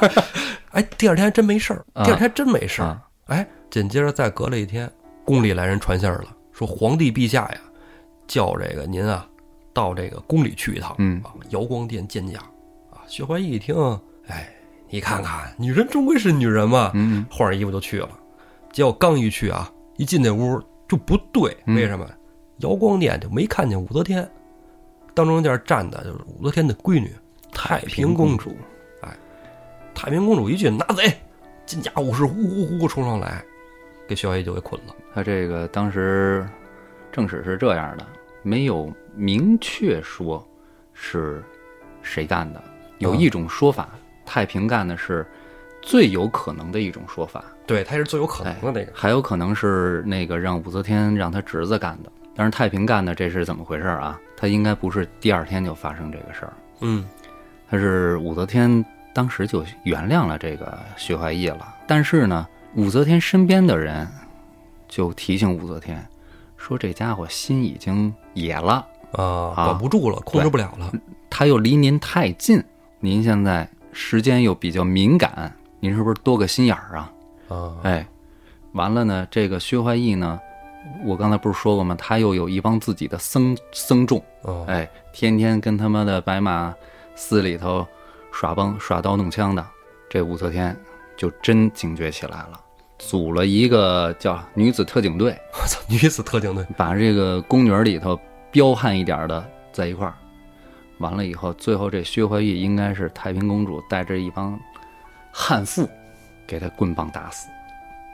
[0.72, 2.88] 哎，第二天还真没事儿，啊第二天真没事儿。
[2.88, 4.90] 啊哎，紧接着再隔了一天，
[5.24, 7.58] 宫里来人传信儿了，说皇帝陛下呀，
[8.26, 9.26] 叫这个您啊，
[9.72, 12.38] 到这个宫里去一趟，嗯啊，瑶光殿见驾。
[12.90, 13.74] 啊，薛怀义一听，
[14.26, 14.48] 哎，
[14.90, 18.10] 你看看，女人终归是女人嘛，嗯换上衣服就去了。
[18.72, 22.06] 结果刚一去啊，一进那屋就不对，嗯为什么？
[22.58, 24.28] 瑶光殿就没看见武则天，
[25.14, 27.14] 当中间站的就是武则天的闺女
[27.52, 28.54] 太平公主。
[29.00, 29.16] 哎
[29.94, 31.16] 太平公主一句拿贼，
[31.64, 33.42] 金甲武士呼呼呼冲上来，
[34.08, 34.94] 给薛怀义就给捆了。
[35.14, 36.44] 他这个当时
[37.12, 38.04] 正史是这样的，
[38.42, 40.44] 没有明确说
[40.92, 41.42] 是
[42.02, 42.60] 谁干的，
[42.98, 43.90] 有一种说法，
[44.26, 45.24] 太平干的是
[45.80, 48.92] 最有可能的一种说法，对，他是最有可能的那个。
[48.92, 52.10] 还有可能是那个让武则天让他侄子干的。
[52.34, 54.18] 但是太平干的这是怎么回事啊？
[54.36, 57.04] 他应该不是第二天就发生这个事儿，嗯
[57.68, 61.74] 他是武则天当时就原谅了这个薛怀义了。
[61.86, 64.06] 但是呢，武则天身边的人
[64.88, 66.04] 就提醒武则天
[66.56, 69.24] 说：“这家伙心已经野了，啊，
[69.56, 70.92] 啊管不住了，控制不了了。
[71.30, 72.62] 他又离您太近，
[73.00, 77.12] 您现在时间又比较敏感，您是不是多个心眼儿啊？”
[77.48, 78.06] 啊，哎，
[78.72, 80.40] 完了呢，这个薛怀义呢，
[81.04, 81.94] 我刚才不是说过吗？
[81.98, 86.74] 他又有一帮自己的僧僧众，哦，哎，天天跟他妈的白马
[87.14, 87.86] 寺里头
[88.32, 89.66] 耍帮耍刀弄枪的，
[90.08, 90.76] 这武则天
[91.16, 92.60] 就真警觉起来了，
[92.98, 98.18] 组了一个叫女子特警队，我操， 女子特警队，把这个宫女儿里头
[98.50, 100.14] 彪悍一点的在一块儿。
[100.98, 104.58] 完了以后，最后这薛怀义应该是太平公主带着一帮
[105.32, 105.88] 悍妇，
[106.46, 107.48] 给他棍棒打死，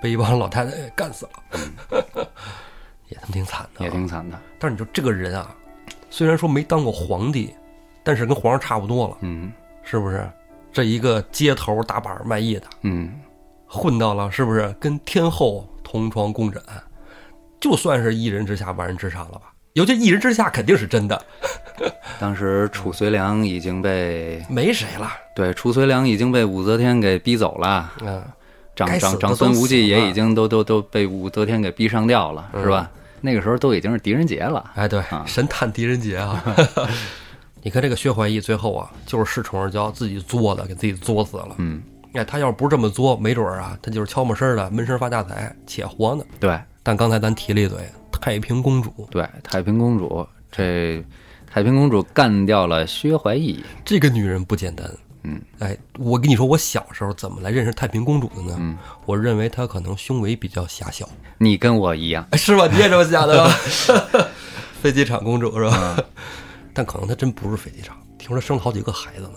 [0.00, 2.00] 被一帮老太太给干死了，
[3.08, 4.06] 也他妈挺惨的、也挺。
[4.06, 4.38] 惨的。
[4.58, 5.54] 但是你说这个人啊，
[6.10, 7.54] 虽然说没当过皇帝，
[8.02, 10.28] 但是跟皇上差不多了，嗯是不是？
[10.72, 13.12] 这一个街头打板卖艺的，嗯，
[13.66, 16.62] 混到了，是不是跟天后同床共枕？
[17.58, 19.52] 就算是一人之下万人之上了吧？
[19.74, 21.20] 尤其一人之下肯定是真的，
[22.18, 25.10] 当时褚遂良已经被没谁了。
[25.34, 28.24] 对褚遂良已经被武则天给逼走了，嗯，
[28.74, 32.90] 长该死的长长孙无忌也已经都都都被武则天给逼上吊了，是吧？
[33.20, 34.70] 那个时候都已经是狄仁杰了。
[34.74, 36.42] 哎，对，啊神探狄仁杰啊！
[37.62, 41.54] 你看这个薛怀义最后啊，就是恃宠而骄，自己作的，给自己作死了。
[41.58, 41.82] 嗯，
[42.14, 46.24] 哎，他要不是这么作，没准儿啊，他就是悄没声儿的闷声发大财，且活呢。
[46.38, 47.78] 对但刚才咱提了一嘴，
[48.18, 51.04] 太平公主对，太平公主这
[51.46, 54.90] 太平公主干掉了薛怀义，这个女人不简单，
[55.22, 58.56] 嗯，哎，我跟你说，我小时候怎么来认识太平公主的呢？
[58.58, 61.08] 嗯，我认为她可能胸围比较狭小，
[61.38, 62.66] 你跟我一样，哎是吧？
[62.70, 63.54] 你也这么想的吧？
[64.80, 65.96] 飞机场公主是吧？
[66.72, 69.34] 但可能她真不是飞机场，听说生了好几个孩子呢。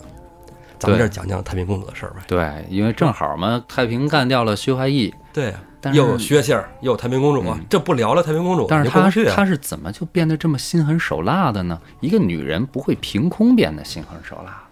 [0.78, 2.22] 咱们这儿讲讲太平公主的事儿呗。
[2.26, 11.80] 对，因为正好嘛，太平干掉了薛怀义，对呀，但是又有薛姓儿，又有太平公主啊，这不聊了太平公主，但是她你就过不去啊她是怎么就变得这么心狠手辣的呢？
[12.00, 14.62] 一个女人不会凭空变得心狠手辣。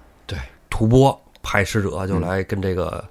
[0.73, 3.05] 对，吐蕃派使者就来跟这个，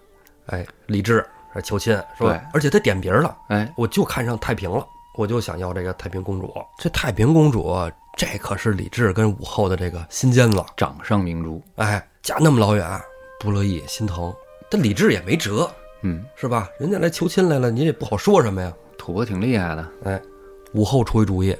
[0.47, 2.41] 哎，李治呃求亲，是吧？
[2.53, 4.86] 而且他点名了，哎，我就看上太平了，
[5.16, 6.53] 我就想要这个太平公主。
[6.78, 7.76] 这太平公主，
[8.18, 12.99] 这可是李治跟武后的这个心尖子，掌上明珠，哎，嫁那么老远，
[13.39, 14.34] 不乐意，心疼。
[14.70, 15.70] 但李治也没辙，
[16.01, 16.70] 嗯，是吧？
[16.80, 18.74] 人家来求亲来了，你也不好说什么呀。
[18.97, 20.22] 吐蕃挺厉害的，哎，
[20.74, 21.55] 武后出一主意，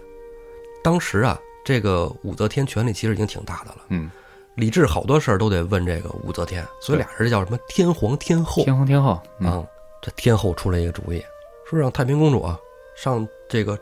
[0.84, 3.78] 当时啊，这个武则天权力其实已经挺大的了。
[3.90, 4.10] 嗯，
[4.56, 9.66] 李治好多事儿都得问这个武则天，所以俩人叫什么天皇天后天皇天后，嗯，啊。
[10.02, 11.24] 这天后出来一个主意，
[11.70, 12.58] 说让太平公主啊
[12.96, 13.78] 上这个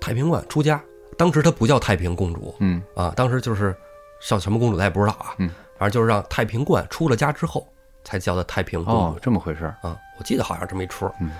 [0.00, 0.82] 太平观出家。
[1.18, 3.76] 当时她不叫太平公主嗯啊，当时就是
[4.18, 7.68] 上什么公主咱也不知道啊，嗯，反正就是让太平观出了家之后
[8.02, 9.00] 才叫她太平公主。
[9.00, 11.06] 哦，这么回事儿，啊，我记得好像这么一出。
[11.20, 11.32] 嗯，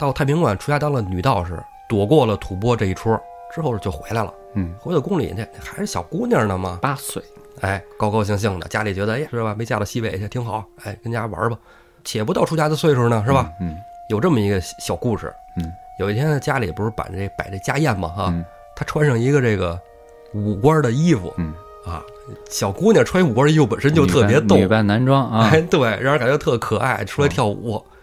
[0.00, 3.14] 到太平观出家当了女道士，躲过了吐蕃这一出
[3.54, 4.32] 之后就回来了。
[4.54, 7.22] 嗯，回到宫里去，还是小姑娘呢嘛，八岁，
[7.60, 11.58] 哎，高高兴兴的，家里觉得哎是吧，没嫁到西北去挺好，哎，跟家玩吧，
[12.04, 13.50] 且不到出家的岁数呢，是吧？
[13.60, 13.76] 嗯？
[14.08, 15.32] 有这么一个小故事。
[15.56, 18.44] 嗯有一天呢，家里不是摆这摆这家宴嘛，哈、嗯
[18.76, 19.76] 她穿上一个这个
[20.32, 21.52] 五官的衣服嗯
[21.84, 22.00] 啊，
[22.48, 27.76] 小姑娘穿五官的衣服本身就特别逗，女扮男装啊哎，，对，让人感觉特可爱，出来跳舞。
[27.76, 27.97] 哎，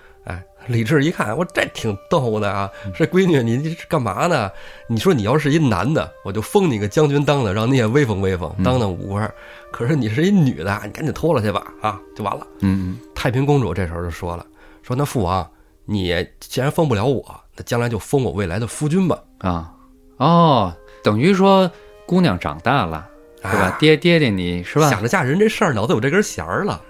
[0.68, 4.52] 李治一看，我这挺逗的啊，这闺女你这这干嘛呢？
[4.88, 9.32] 你说你要是一男的，我就封你个将军当的，让你也威风威风，当当武官。
[9.72, 12.48] 可是你是一女的，你赶紧脱了去吧，啊，就完了。
[12.62, 14.46] 嗯太平公主这时候就说了，
[14.82, 15.48] 说那父王，
[15.86, 17.24] 你既然封不了我，
[17.56, 19.74] 那将来就封我未来的夫君吧，嗯啊，
[20.18, 21.70] 哦，等于说
[22.06, 23.08] 姑娘长大了，
[23.44, 23.78] 是吧啊？
[23.80, 24.90] 爹爹爹你是吧？
[24.90, 26.82] 想着嫁人这事儿，脑子有这根弦儿了。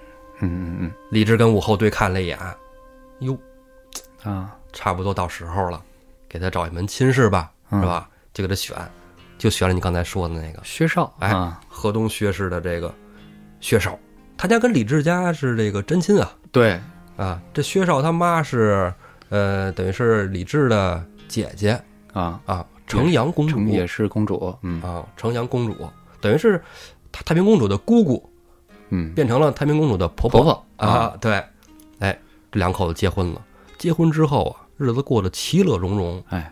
[0.42, 2.38] 嗯嗯嗯李治跟武后对看了一眼，
[3.20, 3.40] 哟，嗯
[4.26, 5.82] 啊，差不多到时候了，
[6.28, 7.80] 给他找一门亲事吧，嗯。
[7.80, 8.10] 是吧？
[8.34, 8.76] 就给他选，
[9.38, 12.94] 就选了你刚才说的那个，薛少，哎啊，河东薛氏的这个
[13.62, 13.98] 薛少，
[14.36, 16.30] 他家跟李治家是这个真亲啊。
[16.52, 16.78] 对，
[17.16, 17.42] 啊！
[17.54, 18.94] 这薛少他妈是
[19.30, 21.82] 呃，等于是李治的姐姐。
[22.12, 23.56] 啊，啊，城阳公主。
[23.56, 24.82] 成也是公主，嗯。
[24.82, 26.62] 啊，城阳公主，等于是
[27.14, 28.30] 太太平公主的姑姑
[28.90, 30.44] 嗯，变成了太平公主的婆婆。
[30.44, 31.42] 婆啊，对，
[32.00, 32.18] 哎，
[32.52, 33.42] 这两口子结婚了，
[33.86, 36.52] 结婚之后啊，日子过得其乐融融，哎，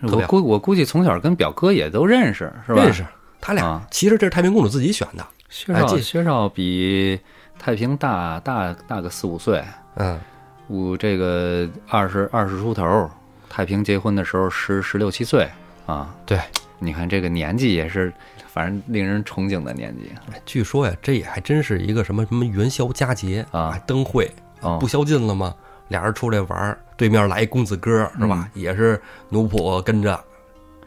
[0.00, 2.82] 我估我估计从小跟表哥也都认识，是吧？
[2.82, 3.04] 认识
[3.42, 3.86] 他俩啊。
[3.90, 7.20] 其实这是太平公主自己选的，薛少，哎薛少比
[7.58, 9.62] 太平大大大个四五岁，
[9.96, 10.18] 嗯，
[10.66, 13.10] 我这个二十二十出头，
[13.50, 15.46] 太平结婚的时候十十六七岁。
[15.84, 16.08] 啊。
[16.24, 16.40] 对，
[16.78, 18.10] 你看这个年纪也是，
[18.48, 20.10] 反正令人憧憬的年纪。
[20.32, 23.72] 哎据说呀，这也还真是一个什么什么元宵佳节啊。
[23.74, 24.30] 哎灯会
[24.62, 24.78] 哦。
[24.80, 25.54] 不宵禁了吗？
[25.92, 28.50] 俩人出来玩，对面来一公子哥是吧？
[28.54, 30.18] 嗯也是奴仆跟着，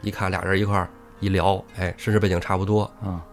[0.02, 0.86] 一看俩人一块儿
[1.20, 3.24] 一聊，哎，身世背景差不多，啊。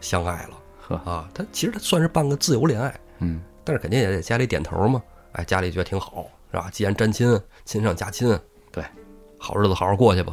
[0.00, 0.50] 相爱了
[0.86, 1.28] 呵，啊。
[1.34, 5.02] 他其实他算是半个自由恋爱，嗯但是肯定也得家里点头嘛。
[5.32, 6.68] 哎，家里觉得挺好，是吧？
[6.70, 8.38] 既然沾亲，亲上加亲，
[8.70, 8.84] 对，
[9.38, 10.32] 好日子好好过去吧。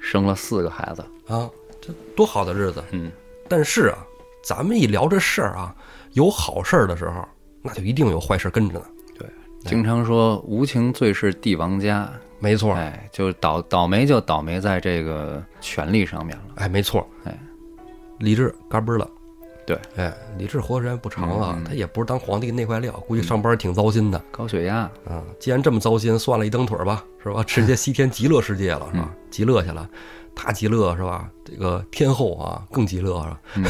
[0.00, 1.48] 生了四个孩子，啊，
[1.80, 2.82] 这多好的日子！
[2.90, 3.12] 嗯
[3.48, 3.98] 但是啊，
[4.42, 5.74] 咱们一聊这事儿啊，
[6.12, 7.22] 有好事儿的时候，
[7.62, 8.86] 那就一定有坏事跟着呢。
[9.64, 12.08] 对，经常说无情最是帝王家，
[12.38, 16.44] 没错，哎，就倒倒霉就倒霉在这个权力上面了。
[16.56, 17.36] 哎，没错，哎，
[18.18, 19.08] 李治嘎嘣儿了。
[19.66, 25.22] 对，哎，李治活时间不长啊，他也不是当皇帝那块料，估计上班挺糟心的高血压，啊。
[25.40, 27.42] 既然这么糟心，算了一蹬腿儿吧，是吧？
[27.48, 29.10] 直接西天极乐世界了，是吧？
[29.30, 29.88] 极乐去了，
[30.34, 31.30] 他极乐是吧？
[31.42, 33.40] 这个天后啊更极乐是吧？
[33.56, 33.64] 嗯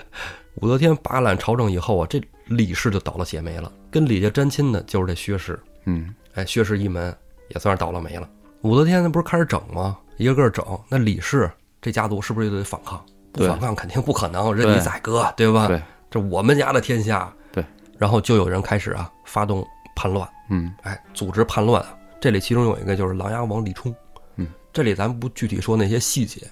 [0.60, 3.70] 武则天把揽朝政以后啊，这李氏就倒了血霉了。
[3.90, 7.14] 跟李家沾亲的就是这薛氏，嗯哎，薛氏一门
[7.48, 8.28] 也算是倒了霉了。
[8.62, 9.96] 武则天那不是开始整吗？
[10.16, 13.00] 一个个整，那李氏这家族是不是就得反抗？
[13.32, 15.68] 不反抗肯定不可能，任你宰割，对吧？
[15.68, 15.80] 对，
[16.10, 17.32] 这我们家的天下。
[17.52, 17.64] 对，
[17.96, 21.94] 然后就有人开始啊发动叛乱，嗯哎，组织叛乱啊。
[22.20, 23.94] 这里其中有一个就是琅琊王李冲，
[24.36, 26.44] 嗯，这里咱不具体说那些细节。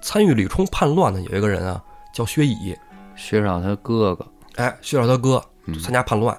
[0.00, 1.84] 参与李冲叛乱的有一个人啊，
[2.14, 2.74] 叫薛乙，
[3.16, 4.26] 薛少他哥哥，
[4.56, 6.36] 哎，薛少他哥嗯参加叛乱，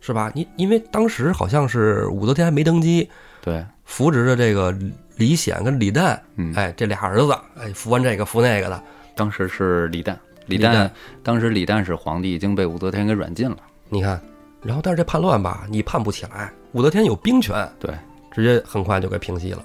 [0.00, 0.30] 是吧？
[0.34, 3.08] 你因为当时好像是武则天还没登基，
[3.40, 4.76] 对，扶植着这个
[5.16, 8.82] 李显跟李旦，嗯，哎，这俩儿子，哎，扶完这个扶那个的，
[9.14, 10.90] 当时是李旦，李李旦旦
[11.22, 13.58] 当时李旦是皇帝，已经被武则天给软禁了。
[13.88, 14.20] 你看，
[14.62, 17.92] 然后但是这叛乱吧，你叛不起来，武则天有兵权，对，
[18.32, 19.64] 直接很快就给平息了。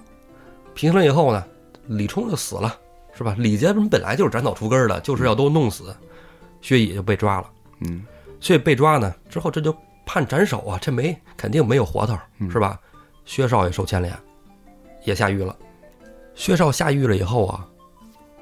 [0.74, 1.44] 平息了以后呢，
[1.88, 2.74] 李冲就死了，
[3.14, 3.36] 是吧？
[3.38, 5.94] 李家人本来就是斩草除根的，就是要都弄死，
[6.62, 7.50] 薛乙就被抓了。
[7.82, 8.04] 嗯，
[8.40, 9.76] 所以被抓呢之后，这就
[10.06, 12.18] 判斩首啊，这没肯定没有活头，
[12.52, 12.80] 是吧？
[13.26, 14.14] 薛少也受牵连，
[15.04, 15.56] 也下狱了。
[16.34, 17.68] 薛少下狱了以后啊，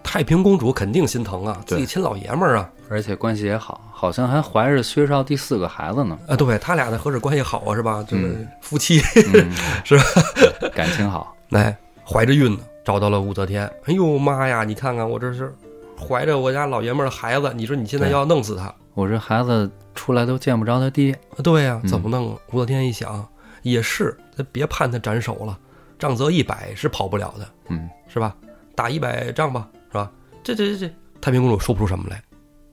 [0.03, 6.17] 太平公主肯定心疼啊，自己亲老爷们儿啊，而且关系也好，好像还怀着薛少第四个孩子呢。
[6.27, 8.03] 啊，对他俩的何止关系好啊，是吧？
[8.07, 9.01] 就是夫妻，
[9.33, 9.51] 嗯
[9.83, 10.03] 是吧？
[10.73, 13.65] 感情好，来怀着孕呢，找到了武则天。
[13.85, 15.53] 哎呦妈呀，你看看我这是
[15.99, 18.73] 怀着我家老爷们儿的孩子，你说你现在要弄死他？
[18.99, 21.17] 我这孩子出来都见不着他爹。
[21.43, 22.37] 对呀、嗯怎么弄？
[22.51, 23.27] 武则天一想，
[23.61, 25.57] 也是，咱别判他斩首了，
[25.97, 28.35] 杖责一百是跑不了的，嗯，是吧？
[28.75, 30.11] 打一百仗吧，是吧？
[30.43, 32.21] 这这这这，太平公主说不出什么来，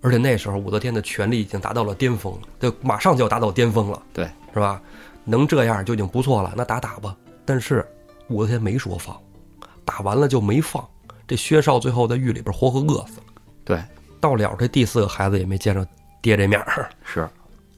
[0.02, 4.80] 而且那时候武则天的权力已经达到了巅峰了，就马上就要达到巅峰了，对，是吧？
[5.24, 7.16] 能这样就已经不错了，那打打吧。
[7.44, 7.84] 但是
[8.28, 9.16] 武则天没说放，
[9.84, 10.86] 打完了就没放，
[11.26, 13.26] 这薛少最后在狱里边活活饿死了，
[13.64, 13.82] 对，
[14.20, 15.86] 到了这第四个孩子也没见着
[16.22, 16.88] 爹这面儿。
[17.04, 17.28] 是，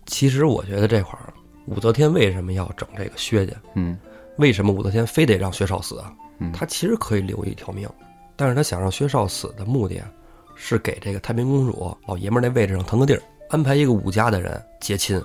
[0.07, 1.33] 其实我觉得这块儿，
[1.67, 3.55] 武则天为什么要整这个薛家？
[3.75, 3.99] 嗯
[4.37, 6.13] 为什么武则天非得让薛少死啊？
[6.39, 7.89] 嗯她其实可以留一条命，
[8.37, 10.09] 但是她想让薛少死的目的啊，
[10.55, 15.21] 是给这个太平公主老爷们儿那位置上腾个地儿，安排一个武家的人结亲，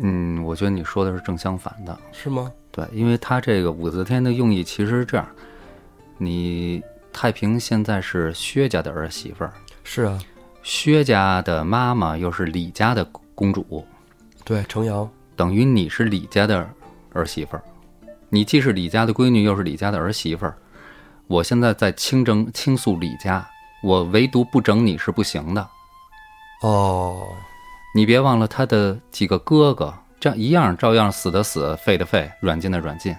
[0.00, 1.98] 嗯，我觉得你说的是正相反的。
[2.12, 2.50] 是吗？
[2.70, 5.28] 对，因为他这个武则天的用意其实是这样，
[6.16, 6.82] 你
[7.12, 9.52] 太平现在是薛家的儿媳妇儿，
[9.84, 10.18] 是啊，
[10.62, 13.04] 薛家的妈妈又是李家的
[13.34, 13.84] 公主，
[14.44, 16.68] 对，程瑶，等于你是李家的
[17.12, 17.62] 儿媳妇儿，
[18.28, 20.56] 你既是李家的闺女，又是李家的儿媳妇儿。
[21.26, 23.44] 我现在在清征倾诉李家，
[23.82, 25.68] 我唯独不整你是不行的。
[26.62, 27.26] 哦，
[27.94, 33.14] 你别忘了他的几个哥哥，这样一样照样死的死，废的废，软禁的软禁。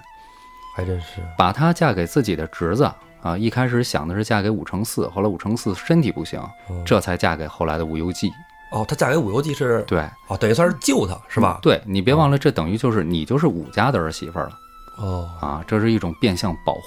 [0.75, 2.89] 还真是，把她嫁给自己的侄子
[3.23, 8.31] 啊，一开始想的是嫁给武承嗣，后来武承嗣身体不行，嗯这才嫁给后来的武攸暨。
[8.71, 11.59] 哦，她嫁给武攸暨是，对，哦，等于算是救他，是吧？
[11.61, 14.59] 对你别忘了，这等于就是你就是武家的儿媳妇儿了
[14.97, 16.81] 哦，啊，这是一种变相保护。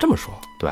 [0.00, 0.70] 这么说，对，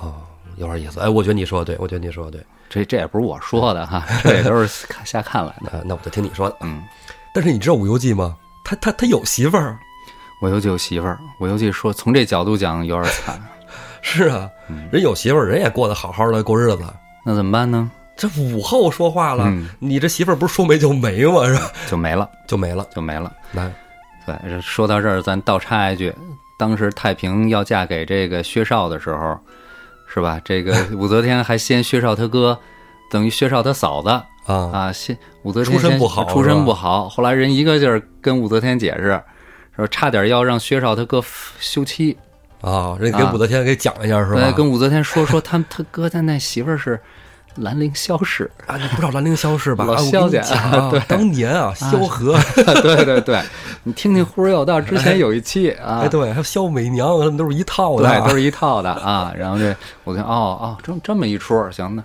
[0.00, 0.22] 哦，
[0.56, 1.00] 有点意思。
[1.00, 2.46] 哎，我觉得你说的对，我觉得你说的对。
[2.70, 5.72] 这这也不是我说的哈，这也都是 看瞎看来的。
[5.72, 6.56] 那那我就听你说的。
[6.60, 6.82] 嗯，
[7.34, 8.36] 但是你知道武攸暨吗？
[8.62, 9.78] 他他他有媳妇儿。
[10.42, 13.42] 武攸暨有媳妇儿，武攸暨说从这角度讲有点惨，
[14.02, 14.50] 是啊，
[14.90, 16.84] 人有媳妇儿，人也过得好好的过日子。
[17.24, 17.90] 那怎么办呢？
[18.16, 21.46] 这武后说话了，嗯你这媳妇儿不是说没就没吗？
[21.46, 21.70] 是吧？
[21.86, 22.86] 就没了，就没了。
[22.94, 23.32] 就没了。
[23.52, 23.72] 来，
[24.26, 26.12] 对，说到这儿，咱倒插一句，
[26.58, 29.38] 当时太平要嫁给这个薛少的时候，
[30.12, 30.40] 是吧？
[30.44, 32.58] 这个 武则天还先薛少他哥，
[33.10, 34.24] 等于薛少他嫂子啊，
[34.72, 39.22] 啊，先武则出身不好出是吧身不好，后来人一个劲儿跟武则天解释，
[39.76, 41.22] 说差点要让薛少他哥
[41.60, 42.16] 休妻，
[42.60, 44.52] 啊，人给啊武则天给讲一下是吧？
[44.52, 47.00] 跟武则天说说他他哥他那媳妇儿是
[47.56, 49.84] 兰陵萧氏，啊，你不知道兰陵萧氏吧？
[49.84, 52.36] 老萧家讲 啊对当年啊，萧何，
[52.82, 53.42] 对对对，
[53.82, 59.32] 你听听《忽而有道》之前有一期啊，哎，对，还有萧美娘，他们都是一套的，对，都是一套的啊。
[59.36, 62.02] 然后这我看哦哦，这这么一出，行，那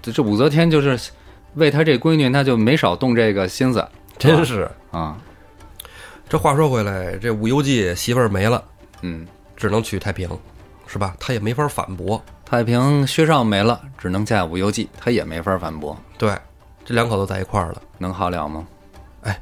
[0.00, 0.98] 这这武则天就是
[1.54, 3.84] 为她这闺女，那就没少动这个心思
[4.18, 4.68] 真是。
[4.90, 5.16] 啊。
[6.28, 8.62] 这话说回来，这武攸暨媳妇儿没了，
[9.02, 9.26] 嗯，
[9.62, 10.28] 只能娶太平，
[10.88, 11.14] 是吧？
[11.20, 12.20] 他也没法反驳。
[12.44, 16.36] 太平薛少没了，只能嫁武攸暨，他也没法反驳，对，
[16.84, 17.80] 这两口子在一块儿了。
[17.96, 18.66] 能好了吗？
[19.22, 19.40] 哎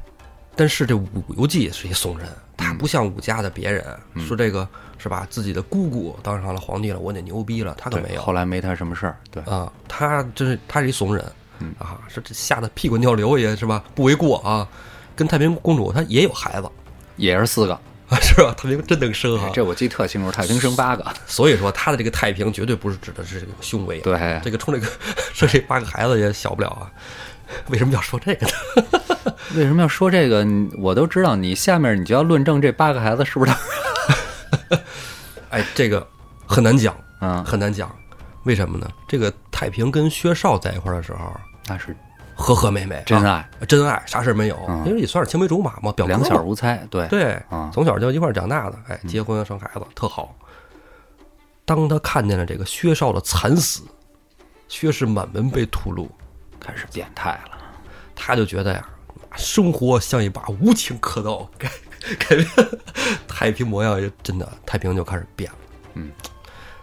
[0.55, 3.83] 但是这武攸暨是一怂人，他不像武家的别人，
[4.19, 4.67] 说这个
[4.99, 5.25] 是吧？
[5.27, 9.17] 自己的姑姑当上了皇帝了，我得牛逼了，他可没有后来没他什么事儿。
[9.31, 9.73] 对，啊。
[9.87, 11.25] 他真是他是一怂人，
[11.79, 13.83] 啊，是这吓得屁滚尿流也是吧？
[13.95, 14.67] 不为过啊。
[15.15, 16.69] 跟太平公主她也有孩子
[17.15, 17.81] 也是四个，啊，
[18.21, 18.53] 是吧？
[18.57, 19.49] 太平真能生啊。
[19.53, 20.31] 这我记得特清楚。
[20.31, 24.87] 太平生八个， 所以说他的这个太平绝对不是指的是这个胸围，对，这个冲这个
[25.33, 26.91] 生这八个孩子也小不了啊。
[27.67, 28.53] 为什么要说这个呢？
[29.55, 30.45] 为什么要说这个？
[30.77, 34.79] 我都知道，你下面你就要论证这八个孩子是不是他？
[35.49, 36.05] 哎，这个
[36.45, 37.93] 很难讲，嗯，很难讲。
[38.43, 38.89] 为什么呢？
[39.07, 41.33] 这个太平跟薛少在一块儿的时候，
[41.67, 41.95] 那是
[42.41, 46.85] 和和美美，真啊爱，真爱，啥事儿没有，嗯因为也算是青梅竹马嘛，表哥两嘛小无猜。
[46.89, 50.35] 对，对，啊从小就一块儿长大的，哎，结婚生孩子特好。
[51.63, 53.83] 当他看见了这个薛少的惨死，
[54.67, 56.07] 薛氏满门被屠戮，
[56.59, 57.57] 开始变态了。
[58.15, 58.85] 他就觉得呀，
[59.37, 61.69] 生活像一把无情刻刀，改
[62.19, 62.47] 改变
[63.27, 65.57] 太平模样也真的，太平就开始变了。
[65.93, 66.11] 嗯，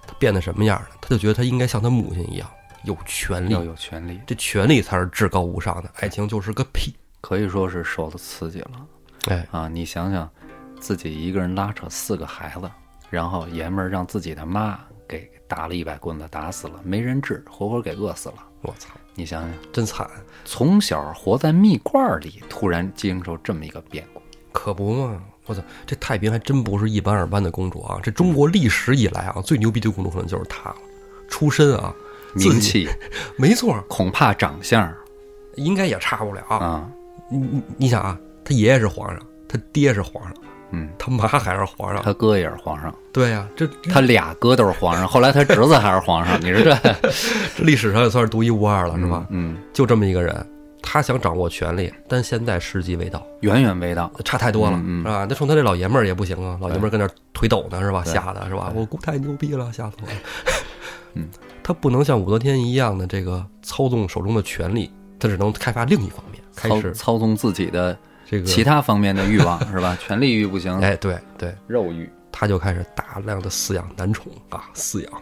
[0.06, 0.86] 他变得什么样呢？
[1.00, 2.48] 他就觉得他应该像他母亲一样
[2.88, 4.18] 有权利要，有权利。
[4.26, 6.94] 这权利才是至高无上的，爱情就是个屁。
[7.20, 8.70] 可以说是受了刺激了
[9.26, 9.68] 哎，啊！
[9.68, 10.28] 你想想，
[10.80, 12.70] 自己一个人拉扯四个孩子，
[13.10, 18.36] 然后爷们儿让自己的妈给打了一百棍子，打死了，没人治，活活给饿死了。
[18.62, 20.08] 我操，你想想，真惨，
[20.44, 25.22] 从小活在蜜罐里，突然经受这么一个变故，可不嘛！
[25.44, 27.98] 我操，这太平还真不是一般二般的公主啊！
[28.02, 30.76] 这中国历史以来啊，最牛逼的公主可能就是她了。
[31.28, 31.92] 出身啊，
[32.34, 32.88] 名气
[33.36, 34.92] 没错，恐怕长相
[35.56, 36.42] 应该也差不了。
[36.48, 36.88] 啊，
[37.30, 39.18] 你你你想啊，他爷爷是皇上，
[39.48, 40.34] 他爹是皇上，
[40.70, 42.02] 嗯，他妈还是皇上。
[42.02, 46.74] 他哥也是皇上，对呀、这他俩哥都是皇上，后来他侄子还是皇上，你说这
[47.56, 49.26] 这历史上也算是独一无二了，是吧？
[49.30, 50.46] 嗯，就这么一个人，
[50.82, 54.10] 他想掌握权力，但现在时机未到，远远未到。
[54.24, 55.26] 差太多了，嗯嗯是吧？
[55.28, 58.04] 那冲他这老爷们儿也不行啊，老爷们儿跟那儿腿抖呢，是吧？
[58.04, 58.72] 吓的是吧？
[58.74, 60.12] 我姑太牛逼了，吓死我了。
[61.14, 61.26] 嗯，
[61.68, 64.90] 他不能像武则天一样的这个操纵手中的权力，
[65.20, 67.94] 他只能开发另一方面，开始操纵自己的
[68.24, 69.94] 这个其他方面的欲望是吧？
[70.00, 75.12] 权力欲不行，哎，对对，肉欲，他就开始大量的饲养男宠啊，饲养。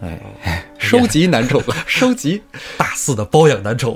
[0.00, 2.42] 哎， 收集男宠， 收集。
[2.78, 3.94] 大肆的包养男宠，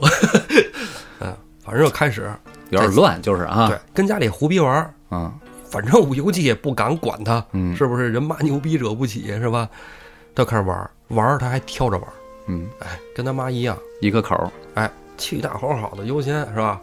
[1.21, 2.31] 嗯，反正就开始
[2.69, 5.33] 有点乱，就是啊，对，跟家里胡逼玩儿，嗯。
[5.71, 7.75] 反正武游记也不敢管他，嗯。
[7.75, 8.13] 是不是？
[8.13, 9.67] 人骂牛逼惹不起，是吧？
[10.35, 12.13] 他开始玩儿，玩儿他还挑着玩儿，
[12.47, 16.81] 嗯，哎，跟他妈一样，一个口儿，哎，气大吼好的优先是吧？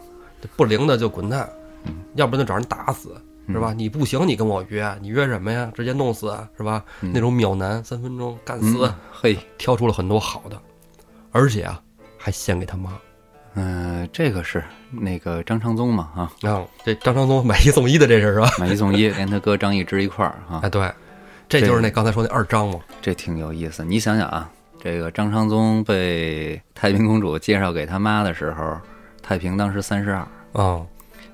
[0.56, 1.48] 不灵的就滚蛋，
[1.84, 3.72] 嗯要不然就找人打死，是吧？
[3.76, 5.70] 你不行，你跟我约，你约什么呀？
[5.74, 6.84] 直接弄死是吧？
[7.00, 10.56] 嗯那种秒男三分钟干死，嗯嘿，挑出了很多好的，
[11.32, 11.80] 而且啊，
[12.16, 12.92] 还献给他妈。
[13.54, 18.48] 嗯，这个是那个张昌宗嘛啊，啊，这张昌宗买一送一的这是是吧？
[18.60, 20.88] 买一送一， 连他哥张易之一块儿啊哎，，对，
[21.50, 22.80] 这就是那刚才说那二张嘛。
[23.02, 23.84] 这挺有意思。
[23.84, 24.48] 你想想啊，
[24.80, 28.78] 这个张昌宗被太平公主介绍给他妈的时候，
[29.20, 30.80] 太平当时三十二，啊，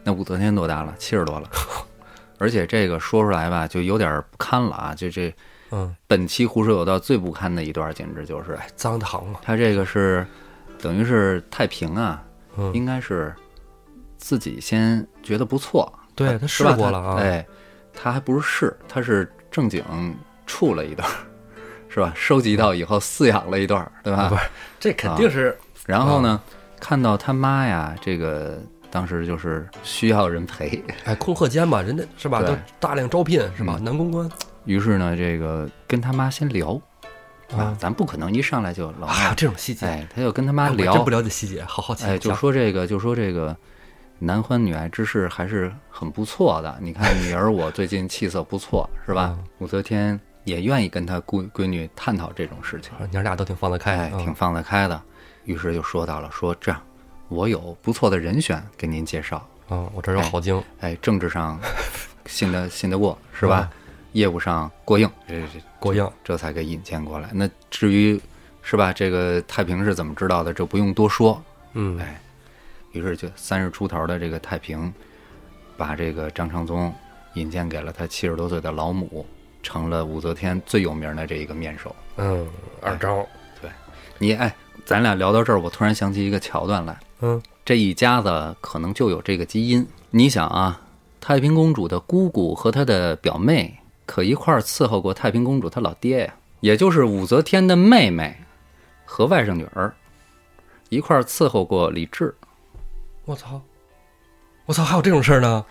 [0.02, 0.94] 那武则天多大了？
[0.98, 1.48] 七十多了。
[2.38, 4.94] 而且这个说出来吧，就有点不堪了啊！
[4.94, 5.34] 就这
[5.70, 9.40] 嗯，本期胡说有道最不堪的一段，简直就是哎，脏堂了。
[9.42, 10.26] 他这个是
[10.78, 12.22] 等于是太平啊，
[12.58, 13.34] 嗯，应该是
[14.18, 17.16] 自己先觉得不错，对他试过了啊。
[17.16, 17.46] 他哎，
[17.94, 19.82] 他还不是试，他是正经
[20.46, 21.14] 处了一段儿，
[21.88, 22.12] 是吧？
[22.14, 24.28] 收集到以后饲养了一段儿，对吧？
[24.28, 24.42] 不是，
[24.78, 26.38] 这肯定是然后呢，
[26.78, 32.40] 看到他妈呀，这个当时就是需要人陪， 哎，空课间嘛，人家是吧？
[32.42, 33.76] 对都大量招聘是吧？
[33.78, 34.30] 嗯男公关
[34.66, 36.78] 于是呢，这个跟他妈先聊
[37.56, 42.04] 啊啊，咱不可能一上来就老还有妈，这种细节，哎，他就跟他妈聊，真不了解细节，好好奇。
[42.04, 43.56] 哎，就说这个，就说这个
[44.18, 46.78] 男欢女爱之事还是很不错的。
[46.80, 49.38] 你看女儿我最近气色不错， 是吧？
[49.58, 55.00] 武则天也愿意跟她闺闺女探讨这种事情，啊娘俩都挺放得开，挺放得开的。
[55.44, 56.80] 于是就说到了，说这样，
[57.28, 59.36] 我有不错的人选给您介绍，
[59.68, 61.60] 啊，我这儿有好经，哎，政治上
[62.26, 63.70] 信得信得过，是吧？
[64.12, 66.10] 业务上过硬，这这过硬。
[66.24, 67.28] 这才给引荐过来。
[67.34, 68.18] 那至于
[68.62, 71.40] 是吧，这个太平是怎么知道的，这不用多说。
[71.74, 72.18] 嗯，哎，
[72.96, 74.92] 于是就三十出头的这个太平，
[75.76, 76.92] 把这个张昌宗
[77.34, 79.26] 引荐给了他七十多岁的老母，
[79.62, 81.94] 成了武则天最有名的这一个面首。
[82.16, 82.48] 嗯，
[82.80, 83.26] 二招，
[83.60, 83.70] 对，
[84.18, 84.54] 你哎，
[84.86, 89.86] 咱俩聊到这儿，我突然想起一个桥段来，嗯这一家子可能就有这个基因。
[90.10, 90.80] 你想啊，
[91.20, 93.76] 太平公主的姑姑和她的表妹
[94.06, 98.34] 可一块儿伺候过太平公主她老爹呀，也就是武则天的妹妹
[99.04, 99.94] 和外甥女儿
[100.88, 102.34] 一块儿伺候过李治。
[103.26, 103.60] 我操，
[104.66, 105.64] 我操，还有这种事儿呢？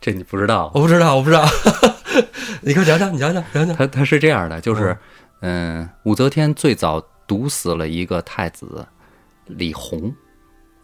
[0.00, 0.70] 这你不知道？
[0.74, 1.44] 我不知道，我不知道。
[2.62, 3.76] 你给我讲讲，你讲讲，讲讲。
[3.76, 4.96] 他他是这样的，就是，
[5.40, 8.86] 嗯、武则天最早毒死了一个太子
[9.46, 10.14] 李弘，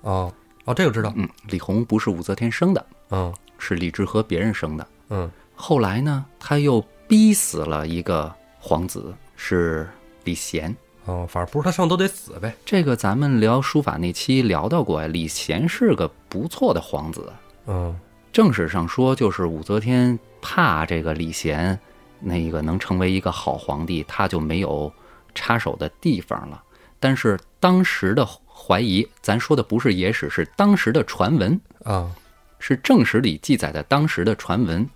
[0.03, 0.33] 哦
[0.65, 1.13] 哦，这个知道。
[1.17, 4.87] 嗯，李弘不是武则天生的，嗯是李治和别人生的。
[5.11, 9.89] 嗯后来呢，他又逼死了一个皇子，是
[10.25, 10.75] 李贤。
[11.07, 12.55] 哦，反正不是他上都得死呗。
[12.65, 17.33] 这个咱们聊书法那期聊到过呀，李贤是个不错的皇子。
[17.67, 17.99] 嗯
[18.33, 21.79] 正史上说，就是武则天怕这个李贤
[22.21, 24.93] 那个能成为一个好皇帝，他就没有
[25.35, 26.63] 插手的地方了。
[27.01, 32.15] 但是当时的怀疑，咱说的不是野史，是当时的传闻，啊
[32.59, 34.87] 是正史里记载的当时的传闻，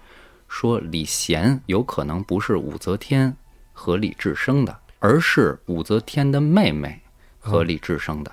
[0.49, 3.35] 说李贤有可能不是武则天
[3.73, 7.01] 和李治生的，而是武则天的妹妹
[7.41, 8.31] 和李治生的。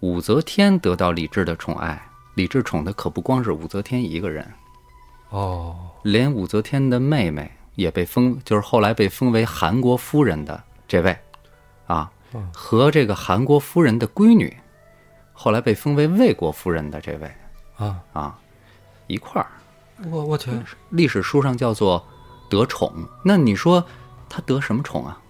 [0.00, 4.46] 武则天得到李治的宠爱，李治宠的可不光是武则天一个人。
[5.30, 11.16] 哦连武则天的妹妹也被封，就是后来被封为韩国夫人的这位，
[11.86, 12.10] 啊，
[12.52, 14.56] 和这个韩国夫人的闺女，
[15.32, 17.32] 后来被封为魏国夫人的这位，
[17.76, 18.38] 啊，啊，
[19.06, 19.48] 一块儿。
[20.10, 20.50] 我我去，
[20.88, 22.04] 历史书上叫做
[22.48, 22.90] 得宠。
[23.22, 23.84] 那你说
[24.28, 25.20] 他得什么宠啊？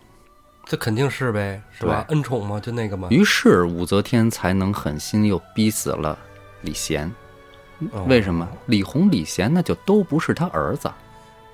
[0.71, 2.05] 这肯定是呗，是吧？
[2.11, 3.09] 恩宠嘛，就那个嘛。
[3.11, 6.17] 于是武则天才能狠心又逼死了
[6.61, 7.11] 李贤。
[7.91, 8.49] 哦为什么？
[8.67, 10.89] 李弘、李贤那就都不是他儿子，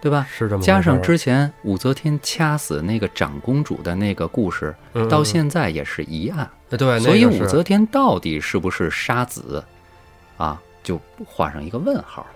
[0.03, 0.27] 对吧？
[0.31, 6.41] 是这么加上之前武则天掐死那个长公主的那个故事，嗯到现在也是一案。
[6.69, 9.65] 哎对，所以武则天到底是不是杀子，
[10.37, 12.29] 啊，就画上一个问号了。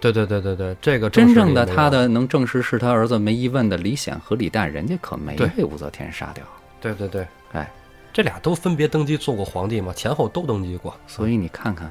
[0.00, 6.44] 对对对对对，这个真正的他的能证实是他儿子，没疑问的李显和李旦，人家可没被武则天杀掉。
[6.80, 7.70] 对对对，哎，
[8.12, 11.90] 这俩都分别登基做过皇帝嘛，前后都登基过，所以你看看，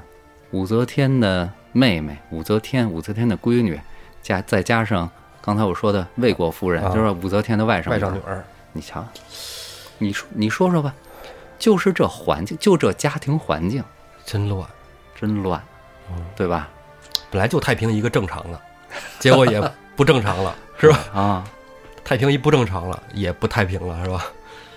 [0.51, 3.79] 武则天的妹妹武则天，武则天的闺女，
[4.21, 5.09] 加再加上
[5.41, 7.89] 刚才我说的魏国夫人，啊就是武则天的外甥女。
[7.89, 9.03] 外甥女儿，你瞧，
[9.97, 10.93] 你说你说说吧，
[11.57, 13.83] 就是这环境，就这家庭环境，
[14.23, 14.69] 真乱，
[15.19, 15.59] 真乱，
[16.11, 16.69] 嗯对吧？
[17.33, 18.61] 本来就太平一个正常的，
[19.17, 19.59] 结果也
[19.95, 20.99] 不正常了， 是吧？
[21.11, 21.43] 啊，
[22.03, 24.25] 太平一不正常了，也不太平了，是吧？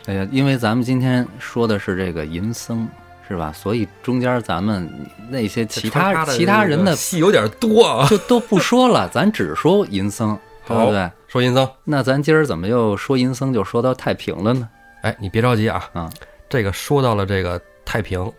[0.07, 2.88] 哎呀，因为咱们今天说的是这个银僧，
[3.28, 3.52] 是吧？
[3.52, 4.90] 所以中间咱们
[5.28, 8.07] 那些其他其他人的戏有点多啊。
[8.09, 11.11] 就都不说了，咱只说银僧，对不对？
[11.28, 14.66] 说银僧，那咱今儿怎么又说银僧就说到太平了呢？
[15.02, 16.11] 哎，你别着急啊，啊，
[16.48, 18.32] 这个说到了这个太平，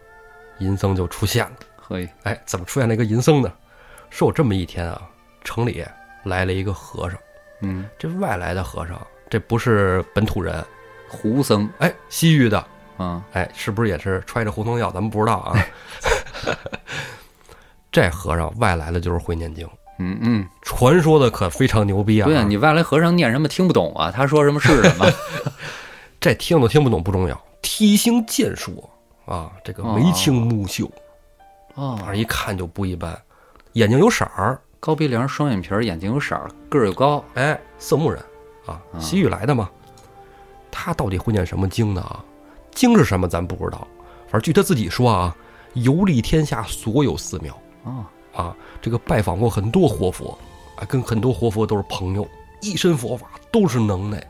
[0.58, 1.52] 银僧就出现了。
[1.88, 3.52] 嘿，哎，怎么出现了一个银僧呢？
[4.10, 5.02] 说有这么一天啊，
[5.44, 5.84] 城里
[6.24, 7.20] 来了一个和尚，
[7.62, 9.00] 嗯，这外来的和尚，
[9.30, 10.64] 这不是本土人，
[11.08, 12.66] 胡僧哎，西域的，
[12.98, 14.92] 啊，哎，是不是也是揣着胡同药？
[14.92, 15.56] 咱们不知道啊。
[17.92, 22.26] 这和尚外来的就是会念经，嗯嗯，传说的可非常牛逼啊！
[22.26, 24.12] 对啊、你外来和尚念什么听不懂啊？
[24.12, 25.06] 他说什么是什么？
[26.20, 28.88] 这听都听不懂不重要，体型健硕
[29.26, 30.92] 啊，这个眉清目秀，
[31.76, 33.20] 哦反，正一看就不一般，
[33.78, 38.20] 眼睛有色儿，高鼻梁，双眼皮儿，眼睛有色儿，个儿又高，哎，色目人
[38.66, 39.70] 啊，西域来的嘛。
[40.72, 42.02] 他到底会念什么经呢？
[42.02, 42.26] 啊，
[42.72, 43.88] 经是什么咱不知道，
[44.24, 45.36] 反正据他自己说啊，
[45.74, 47.56] 游历天下所有寺庙。
[47.84, 50.36] 啊，啊，这个拜访过很多活佛，
[50.76, 52.28] 啊，跟很多活佛都是朋友，
[52.62, 54.28] 一身佛法都是能耐。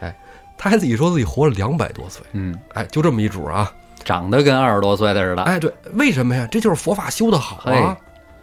[0.00, 0.18] 哎，
[0.56, 3.72] 他还自己说自己活了两百多岁，嗯，哎，就这么一主啊。
[4.04, 6.48] 长得跟二十多岁的似的，哎，对，为什么呀？
[6.50, 7.96] 这就是佛法修得好啊，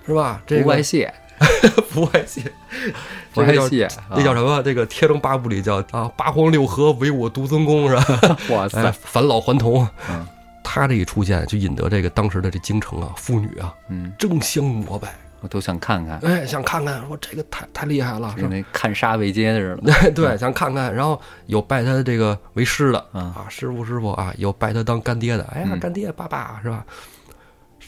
[0.05, 0.41] 是吧？
[0.45, 1.13] 这个不外泄，
[1.91, 2.41] 不外泄，
[3.33, 4.61] 不外泄，那叫什么？
[4.63, 8.05] 这个《天龙八部》里叫啊，八荒六合唯我独尊功，是吧？
[8.21, 8.37] 么？
[8.55, 9.87] 哇哎，塞，返老还童。
[10.09, 10.25] 嗯
[10.67, 18.47] 他这一出现，就引得这个当时的这京城啊，妇女啊嗯，争相膜拜，我都想看看，哎，想看看，说这个太太厉害了，是？
[18.47, 20.11] 那看杀为街的似的。
[20.11, 26.83] 对，想看看，然后有拜他这个为师的嗯啊，师傅师傅啊，有拜他当干爹的，哎呀，嗯干爹爸爸是吧？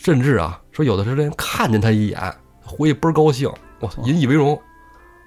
[0.08, 2.34] 甚至啊，说有的时候连看见他一眼，
[2.64, 3.52] 回去倍儿高兴，
[3.82, 4.58] 我引以为荣，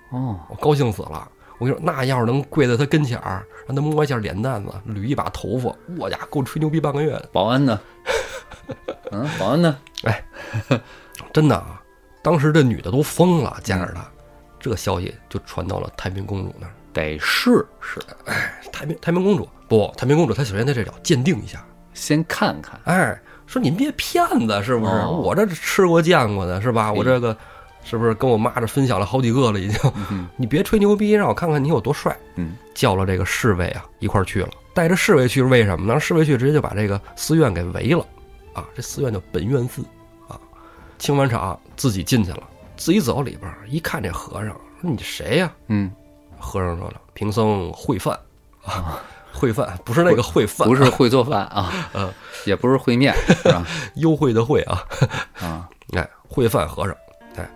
[0.09, 1.31] 哦，我高兴死了。
[1.59, 7.79] 我跟你说，那要是能跪在他跟前儿，让他摸一下脸蛋子，捋一把头发，我家够吹牛逼半个月的，保安呢？
[9.13, 9.77] 嗯，保安呢？
[10.05, 10.25] 哎
[11.31, 11.83] 真的啊！
[12.23, 14.03] 当时这女的都疯了，见着他，
[14.59, 16.73] 这消息就传到了太平公主那儿。
[16.95, 18.01] 得试试，
[18.73, 21.63] 太平太平公主不，太平公主她首先在这叫鉴定一下，
[21.93, 22.81] 先看看。
[22.85, 23.21] 哎，
[23.51, 24.93] 说您别骗子，是不是？
[24.93, 25.11] 哦。
[25.11, 26.93] 我这吃过见过的，是吧？
[26.93, 27.37] 我这个
[27.83, 29.93] 是不是跟我妈这分享了好几个了已经？
[30.13, 32.17] 嗯 你别吹牛逼，让我看看你有多帅。
[32.37, 35.99] 嗯，叫了这个侍卫啊一块儿去了，带着侍卫去是为什么呢？
[35.99, 38.07] 侍卫去直接就把这个寺院给围了，
[38.53, 39.83] 啊，这寺院叫本院寺，
[40.29, 40.39] 啊，
[41.01, 42.45] 清完场自己进去了，
[42.77, 45.91] 自己走里边儿一看这和尚，说你谁呀、嗯，
[46.39, 48.17] 和尚说了，贫僧会饭。
[48.65, 49.01] 啊，
[49.41, 52.13] 会饭不是那个会饭，不是会做饭啊，呃，
[52.45, 53.67] 也不是烩面，是吧？
[53.97, 54.85] 优惠的惠啊，
[55.41, 55.67] 啊，
[55.97, 56.95] 哎，会饭和尚，
[57.37, 57.51] 哎，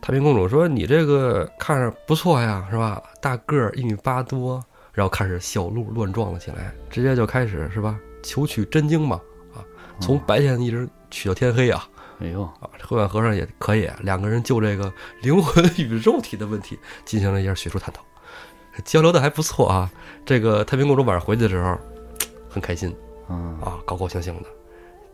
[0.00, 3.02] 太平公主说你这个看着不错呀，是吧？
[3.20, 4.62] 大个儿一米八多，
[4.92, 7.98] 然后开始小鹿乱撞了起来，直接就开始是吧？
[8.22, 9.20] 求取真经嘛，
[9.56, 9.58] 啊，
[10.00, 11.84] 从白天一直取到天黑啊，
[12.20, 12.48] 哎呦，
[12.86, 18.02] 会饭和尚也可以，两个人就这个灵魂与肉体的问题进行了一下学术探讨，
[18.84, 19.90] 交流的还不错啊。
[20.28, 21.74] 这个太平公主晚上回去的时候，
[22.50, 22.94] 很开心
[23.30, 24.48] 嗯，啊，高高兴兴的。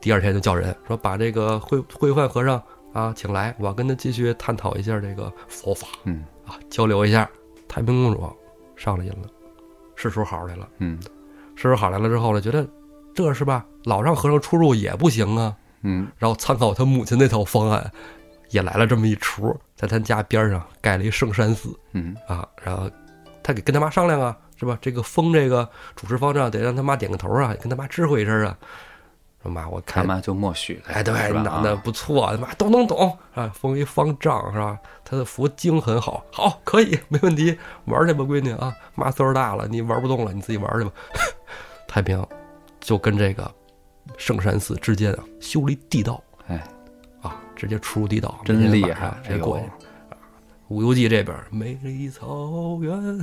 [0.00, 2.60] 第二天就叫人说把这个会会幻和尚
[2.92, 7.30] 啊请来，我要跟他继续探讨一下这个佛法嗯啊，交流一下。
[7.68, 8.28] 太平公主
[8.74, 9.28] 上了瘾了，
[9.94, 10.68] 是时候好来了。
[10.78, 10.98] 嗯
[11.54, 12.66] 是时候好来了之后呢，觉得
[13.14, 15.56] 这是吧，老让和尚出入也不行啊。
[15.82, 17.88] 嗯，然后参考他母亲那套方案，
[18.50, 22.44] 也来了这么一出，在他家边上盖了一圣山寺嗯啊。
[22.60, 22.90] 然后
[23.44, 24.78] 他给跟他妈商量啊，是吧？
[24.80, 28.56] 这个封这个主持方丈得让他妈点个头啊，跟他妈知会一声啊。
[29.42, 34.78] 说妈，我看他妈就默许了，哎，对，男的啊不错，他妈都能懂啊，封一方丈是吧？
[35.04, 40.92] 他的佛经很好，好，可以，没问题，玩去吧，闺女啊，妈岁数大了，你玩不动了，你自己玩去吧。
[41.86, 42.26] 太平
[42.80, 43.54] 就跟这个
[44.16, 46.64] 圣山寺之间啊修了一地道哎，
[47.20, 49.68] 啊，直接出入地道，真厉害直接过去哎。
[49.68, 50.16] 啊
[50.68, 53.20] 武游记这边美丽草原，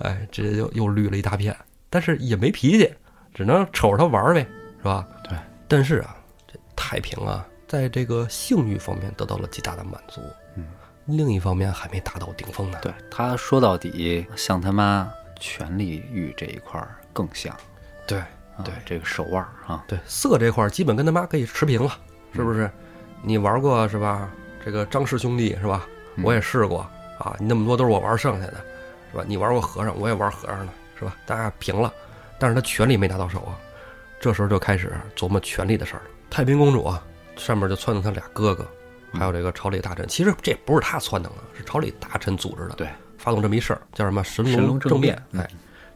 [0.00, 1.56] 哎，直接就又绿了一大片，
[1.88, 2.92] 但是也没脾气，
[3.34, 4.46] 只能瞅着他玩儿呗，
[4.78, 5.06] 是吧？
[5.24, 5.36] 对。
[5.68, 6.16] 但是啊，
[6.46, 10.20] 这太平啊，在这个性欲方面得到了极大的满足，
[10.56, 10.66] 嗯，
[11.06, 12.78] 另一方面还没达到顶峰呢。
[12.82, 17.56] 对他说到底像他妈权力欲这一块儿更像，
[18.06, 18.26] 对啊
[18.64, 21.96] 对这个手腕儿啊，对，色这块儿基本跟他妈可以持平了，
[22.34, 22.70] 是不是？
[23.22, 24.30] 你玩过是吧？
[24.64, 25.86] 这个张氏兄弟是吧？
[26.16, 26.80] 嗯我也试过
[27.18, 28.62] 啊，你那么多都是我玩剩下的，
[29.12, 29.24] 是吧？
[29.26, 31.14] 你玩过和尚，我也玩和尚的，是吧？
[31.24, 31.92] 大家平了，
[32.38, 33.54] 但是他权力没拿到手啊，
[34.18, 36.10] 这时候就开始琢磨权力的事儿了。
[36.30, 37.02] 太平公主啊，
[37.36, 38.66] 上面就撺掇他俩哥哥，
[39.12, 40.08] 还有这个朝里大臣。
[40.08, 42.88] 其实这不是他撺掇的，是朝里大臣组织的，对，
[43.18, 45.46] 发动这么一事儿，叫什么神神龙政政变哎，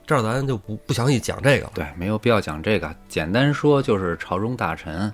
[0.06, 1.72] 这儿咱就不不详细讲这个了。
[1.74, 5.12] 对，没有必要讲这个，简单说就是朝中大臣，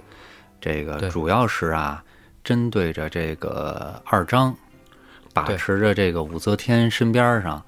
[0.60, 2.02] 这个主要是啊，
[2.42, 4.54] 针对着这个二张，
[5.32, 7.64] 把持着这个武则天身边上，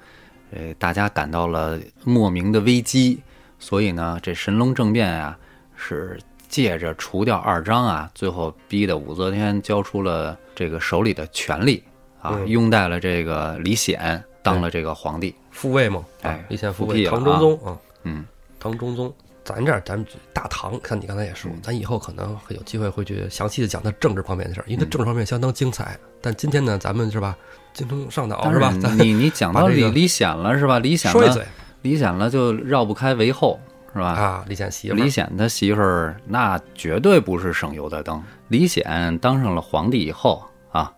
[0.54, 3.20] 呃，大家感到了莫名的危机，
[3.58, 5.36] 所以呢，这神龙政变啊，
[5.74, 11.82] 是借着除掉二张啊，最后逼得武则天交出了这个手里的权力
[12.20, 15.34] 啊，嗯拥戴了这个李显当了这个皇帝。
[15.50, 18.24] 复位嘛，哎啊以前复位，唐中宗啊，嗯，
[18.60, 19.12] 唐中宗。
[19.44, 25.98] 咱这儿，咱们大唐，看你刚才也说，咱以后可能会有机会会去详细的讲他政治方面的事儿，因为他政治方面相当精彩。
[26.22, 27.36] 但今天呢，咱们是吧，
[27.74, 28.72] 精通上脑是吧？
[28.98, 30.78] 你你讲到 李李显了是吧？
[30.78, 31.44] 李显了说一嘴
[31.82, 33.60] 李显了就绕不开韦后，
[33.92, 34.06] 是吧？
[34.12, 38.22] 啊，李显媳妇儿李显他媳妇儿那绝对不是省油的灯。
[38.48, 40.90] 李显当上了皇帝以后啊，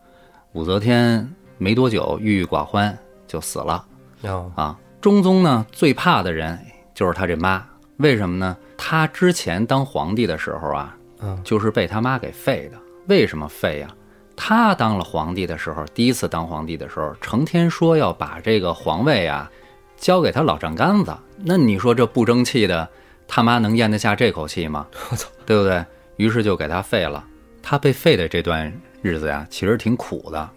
[0.52, 2.96] 武则天没多久郁郁寡欢
[3.26, 3.84] 就死了
[4.22, 4.78] 啊，啊。
[5.00, 6.58] 中宗呢最怕的人
[6.94, 7.64] 就是他这妈，
[7.96, 8.56] 为什么呢？
[8.76, 12.78] 他之前当皇帝的时候啊，嗯就是被他妈给废的。
[13.08, 13.88] 为什么废呀、
[14.36, 19.50] 他当了皇帝的时候，第一次当皇帝的时候，成天说要把这个皇位啊
[19.96, 21.16] 交给他老丈杆子。
[21.38, 22.88] 那你说这不争气的，
[23.26, 24.86] 他妈能咽得下这口气吗？
[25.10, 25.84] 我操，对不对？
[26.16, 27.24] 于是就给他废了。
[27.62, 28.72] 他被废的这段
[29.02, 30.50] 日子呀，其实挺苦的。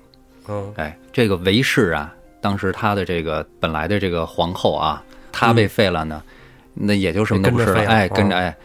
[0.48, 6.22] 嗯哎，这个韦氏啊，当时他的这个本来的这个皇后啊，她被废了呢，
[6.74, 7.86] 那也就什么都不是了。
[7.88, 8.58] 哎，跟着哦哎，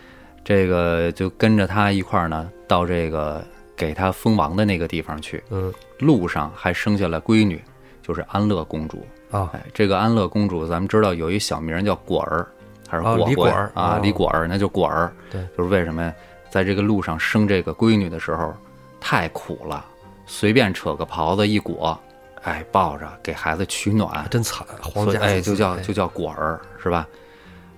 [0.44, 3.44] 这个就跟着他一块儿呢，到这个
[3.76, 5.42] 给他封王的那个地方去。
[5.50, 7.62] 嗯路上还生下了闺女，
[8.02, 9.06] 就是安乐公主。
[9.30, 12.46] 啊，哎，这个安乐公主，咱们知道有一小名叫果儿，
[12.88, 13.96] 还是啊果果李果儿啊？
[13.96, 15.12] 哦李果儿，那就果儿。
[15.30, 16.12] 对，就是为什么呀？
[16.50, 18.54] 在这个路上生这个闺女的时候
[19.00, 19.84] 太苦了，
[20.26, 21.98] 随便扯个袍子一裹，
[22.42, 27.08] 哎，抱着给孩子取暖，真惨，皇家哎，就叫哎就叫果儿，是吧？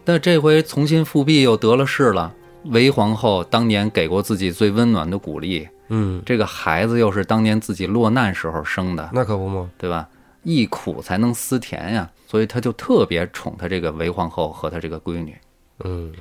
[0.05, 2.33] 但这回重新复辟又得了势了。
[2.65, 10.09] 韦皇后当年给过自己最温暖的鼓励，嗯，这个孩子又是当年自己落难时候生的，那可不嘛，对吧？
[10.43, 15.37] 忆苦才能思甜呀，所以他就特别宠他这个韦皇后和他这个闺女。
[15.85, 16.13] 嗯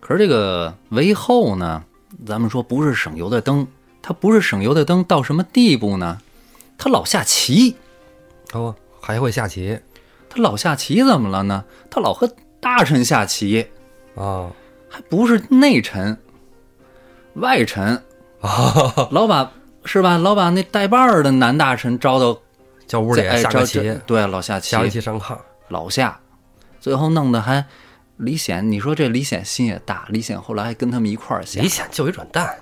[0.00, 1.82] 可是这个韦后呢，
[2.26, 3.66] 咱们说不是省油的灯，
[4.00, 6.20] 他不是省油的灯到什么地步呢？
[6.76, 7.76] 他老下棋，
[8.52, 9.78] 哦，还会下棋
[10.28, 11.64] 他老下棋怎么了呢？
[11.90, 12.30] 他老和
[12.60, 13.66] 大臣下棋，
[14.14, 14.50] 啊
[14.88, 16.16] 还不是内臣，
[17.34, 18.00] 外臣，
[18.44, 19.50] 啊，老把
[19.84, 20.18] 是吧？
[20.18, 22.38] 老把那带把儿的男大臣招到
[22.86, 25.36] 叫屋里哎招下个棋这，对，老下棋下，围棋上炕，
[25.68, 26.20] 老下，
[26.78, 27.64] 最后弄得还
[28.18, 32.54] 李显，你说这李显心也大，李显后来还跟他们一块儿下李，显就一软蛋，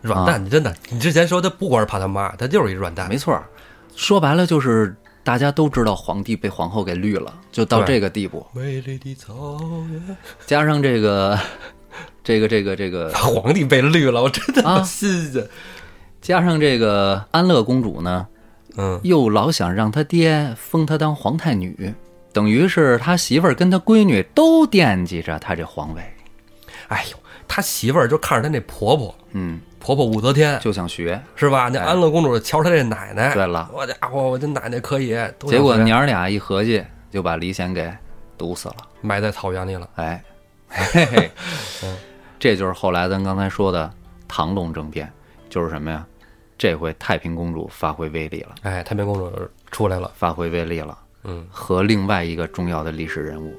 [0.00, 3.38] 软蛋，你真的，你之前说他不光是怕他妈，他就是一软蛋，没错，
[3.94, 11.38] 说白了就是大家都知道皇帝被皇后给绿了，就到这个地步，美丽的草原，加上这个
[12.22, 15.46] 这个这个这个， 皇帝被绿了，我真的啊新鲜。
[16.20, 18.26] 加上这个安乐公主呢，
[18.76, 21.94] 嗯，又老想让他爹封她当皇太女，
[22.32, 26.02] 等于是他媳妇儿跟他闺女都惦记着他这皇位，
[26.88, 27.16] 哎呦，
[27.46, 31.18] 他媳妇儿就看着他那婆婆，嗯，婆婆武则天就想学。
[31.36, 31.70] 是吧？
[31.72, 35.16] 那安乐公主瞧她这奶奶，对了我家伙，我这奶奶可以，
[35.46, 37.90] 结果娘儿俩一合计，就把李显给
[38.36, 38.76] 毒死了。
[39.00, 39.88] 埋在草原里了。
[39.94, 40.22] 哎，
[40.68, 41.30] 嘿嘿，
[42.38, 43.92] 这就是后来咱刚才说的
[44.26, 45.10] 唐隆政变，
[45.48, 46.06] 就是什么呀？
[46.56, 49.32] 这回太平公主发挥威力了，哎，太平公主
[49.70, 53.54] 出来了，发挥威力了，嗯，和另外一个重要的历史人物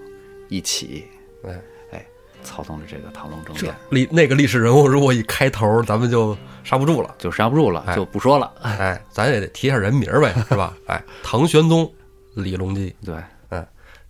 [0.50, 1.06] 一起，
[1.46, 1.58] 哎，
[1.94, 2.06] 哎，
[2.44, 7.16] 操纵着这个唐隆政变，历那个历史人物，如果一开头咱们就刹不住了。
[7.18, 8.52] 就刹不住了，哎就不说了。
[8.62, 10.76] 哎，咱也得提一下人名儿呗，是吧？
[10.88, 11.90] 哎，唐玄宗
[12.34, 13.16] 李隆基，对，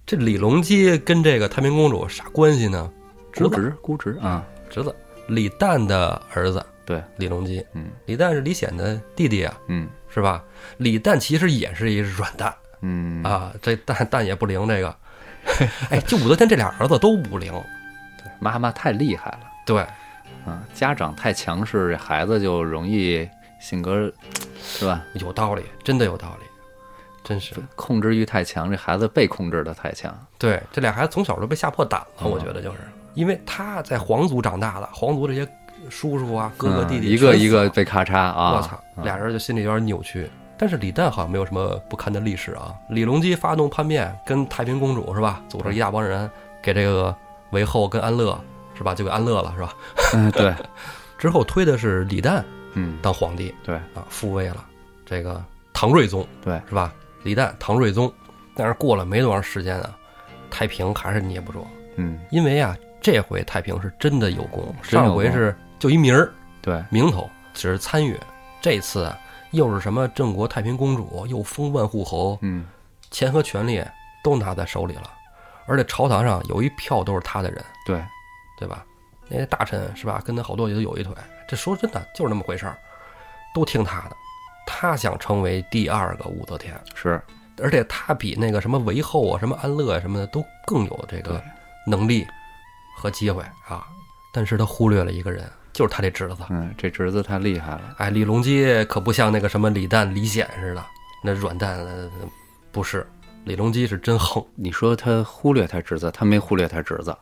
[0.09, 2.91] 这李隆基跟这个太平公主啥关系呢？
[3.31, 4.95] 侄子，估值估值啊，侄子，
[5.27, 7.63] 李旦的儿子对，李隆基。
[7.73, 10.43] 嗯李旦是李显的弟弟啊，嗯是吧？
[10.77, 14.95] 李旦其实也是一软蛋嗯，啊，这蛋蛋也不灵，这个。
[15.91, 17.53] 哎，就武则天这俩儿子都不灵，
[18.39, 19.41] 妈妈太厉害了。
[19.63, 19.81] 对，
[20.43, 23.29] 啊，家长太强势，这孩子就容易
[23.61, 24.11] 性格，
[24.59, 25.03] 是吧？
[25.13, 26.47] 有道理，真的有道理，
[27.29, 27.53] 真是。
[27.75, 30.11] 控制欲太强，这孩子被控制的太强。
[30.39, 32.79] 对，这俩孩子从小就被吓破胆了，嗯我觉得就是
[33.13, 35.47] 因为他在皇族长大的，皇族这些
[35.89, 38.55] 叔叔啊、哥哥弟弟嗯一个一个被咔嚓啊！
[38.55, 40.29] 我操，俩人就心里有点扭曲。
[40.57, 42.75] 但是李旦好像没有什么不堪的历史啊。
[42.89, 46.29] 李隆基发动叛变，跟太平公主是吧，组织一大帮人
[46.61, 47.15] 给这个
[47.51, 48.37] 韦后跟安乐
[48.75, 49.73] 是吧，就给安乐了是吧？
[50.15, 50.53] 嗯， 对，
[51.17, 52.43] 之后推的是李旦
[52.73, 54.65] 嗯，当皇帝对啊，复位了
[55.05, 55.41] 这个
[55.73, 56.93] 唐睿宗对，是吧？
[57.23, 58.11] 李旦唐睿宗，
[58.55, 59.97] 但是过了没多长时间啊，
[60.49, 61.65] 太平还是捏不住，
[61.95, 66.31] 嗯，因为啊，这回太平是真的有功，真有功上回是就一名儿
[66.61, 68.19] 对，名头，只是参与，
[68.61, 69.17] 这次啊
[69.51, 72.65] 又是什么郑国太平公主，又封万户侯，嗯，
[73.11, 73.83] 钱和权力
[74.23, 75.11] 都拿在手里了，
[75.65, 78.03] 而且朝堂上有一票都是他的人，对，
[78.57, 78.85] 对吧？
[79.27, 81.13] 那些大臣是吧，跟他好多也都有一腿。
[81.47, 82.77] 这说真的就是那么回事儿，
[83.53, 84.17] 都听他的。
[84.71, 87.19] 他想成为第二个武则天，是，
[87.57, 91.41] 而且他比那个什么韦后啊、什么安乐啊什么的都更有这个
[91.87, 92.23] 能力
[92.95, 93.83] 和机会啊。
[94.31, 95.43] 但是他忽略了一个人，
[95.73, 96.43] 就是他这侄子。
[96.49, 97.95] 嗯，这侄子太厉害了。
[97.97, 100.85] 哎，李隆基可不像那个什么李旦、李显似的，
[101.23, 102.11] 那软蛋，呃
[102.71, 103.05] 不是。
[103.45, 107.17] 李隆基是真横，你说他忽略他侄子，他没忽略他侄子，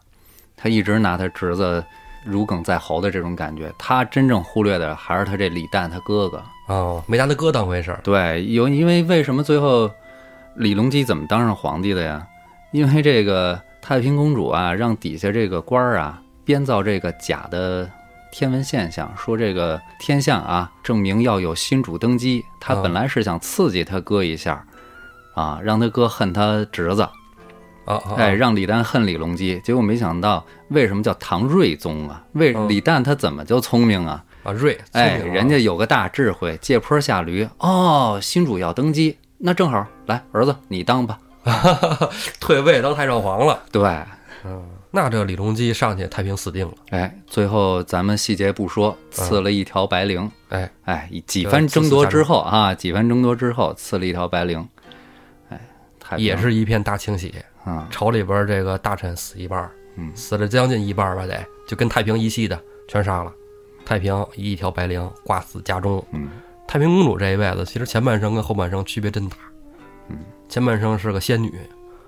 [0.57, 1.81] 他一直拿他侄子
[2.23, 3.73] 如鲠在喉的这种感觉。
[3.77, 6.43] 他真正忽略的还是他这李旦他哥哥。
[6.67, 7.99] 哦，没拿他哥当回事儿。
[8.03, 9.89] 对，有因为为什么最后
[10.55, 12.27] 李隆基怎么当上皇帝的呀？
[12.71, 17.89] 因为这个太平公主啊，让底下这个官儿啊编造这个假的
[18.31, 22.43] 天文现象，说这个天象啊证明要有新主登基。
[22.59, 24.65] 他啊本来是想刺激他哥一下，
[25.33, 27.07] 啊，让他哥恨他侄子，
[27.87, 28.15] 啊啊！
[28.17, 29.59] 哎，让李旦恨李隆基。
[29.63, 32.23] 结果没想到，为什么叫唐睿宗啊？
[32.33, 34.23] 为嗯李旦他怎么就聪明啊？
[34.43, 37.47] 啊，睿，哎，人家有个大智慧，借坡下驴。
[37.59, 41.17] 哦，新主要登基，那正好，来，儿子你当吧。
[42.39, 43.63] 退位当太上皇了。
[43.71, 43.83] 对，
[44.43, 44.61] 嗯，
[44.91, 46.73] 那这李隆基上去，太平死定了。
[46.89, 50.29] 哎，最后咱们细节不说，赐了一条白绫。
[50.49, 54.65] 哎，哎，几番争夺之后啊，几番争夺之后，赐了一条白绫。
[55.49, 55.59] 哎，
[55.99, 57.33] 太也是一片大清洗，
[57.67, 62.57] 啊，朝里边这个大臣死一半，嗯死了将近一半吧，得就跟太平一系的
[62.87, 63.33] 全杀了。
[63.85, 66.03] 太平一条白绫挂死家中。
[66.11, 66.29] 嗯
[66.67, 69.37] 太平公主这一辈子，其实前半生跟后半生区别真大。
[70.09, 70.17] 嗯，
[70.49, 71.57] 前半生是个仙女，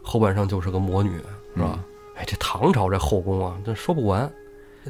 [0.01, 1.11] 后半生就是个魔女，
[1.55, 1.71] 是吧？
[1.77, 1.79] 嗯
[2.17, 4.29] 哎，这唐朝这后宫啊，这说不完。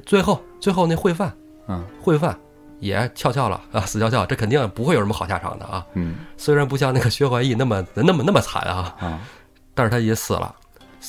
[0.05, 1.31] 最后，最后那惠范，
[1.67, 2.35] 嗯惠范
[2.79, 5.85] 也翘翘了啊，死翘翘，这肯定不会有什么好下场的啊。
[5.93, 9.19] 嗯虽然不像那个薛怀义那么那么那么惨啊，啊
[9.75, 10.55] 但是他也死了。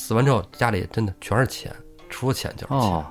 [0.01, 1.71] 死完之后，家里真的全是钱，
[2.09, 2.79] 除了钱就是钱。
[2.79, 3.05] 哦，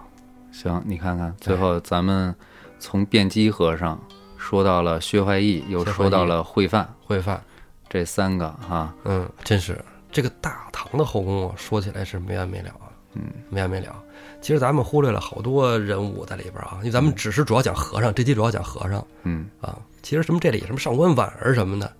[0.52, 2.36] 行，你看看，最后咱们
[2.80, 3.98] 从辩机和尚
[4.38, 7.40] 说到了薛怀义，又说到了惠范，惠范，
[7.88, 9.80] 这三个哈，嗯，真是
[10.12, 13.96] 这个大唐的后宫啊，说起来是没完没了啊，嗯，没完没了。
[14.42, 19.78] 其实咱们忽略了好多人物在里边啊，因为咱们只是主要讲和尚，这期主要讲和尚嗯啊。
[20.02, 21.94] 其实什么这里什么上官婉儿什么的，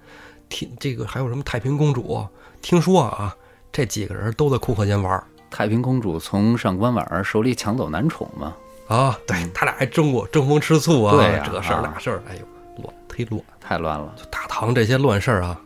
[0.50, 2.26] 听这个还有什么太平公主，
[2.62, 3.36] 听说啊，
[3.72, 8.56] 这几个人都在库克间玩太平公主从上官婉儿手里抢走男宠嘛，
[8.88, 12.42] 啊，对他俩还争过争风吃醋啊，对呀这事儿啊那事儿，哎呦，
[12.84, 13.44] 乱忒乱。
[13.60, 14.14] 太乱了。
[14.18, 15.60] 就大唐这些乱事儿啊，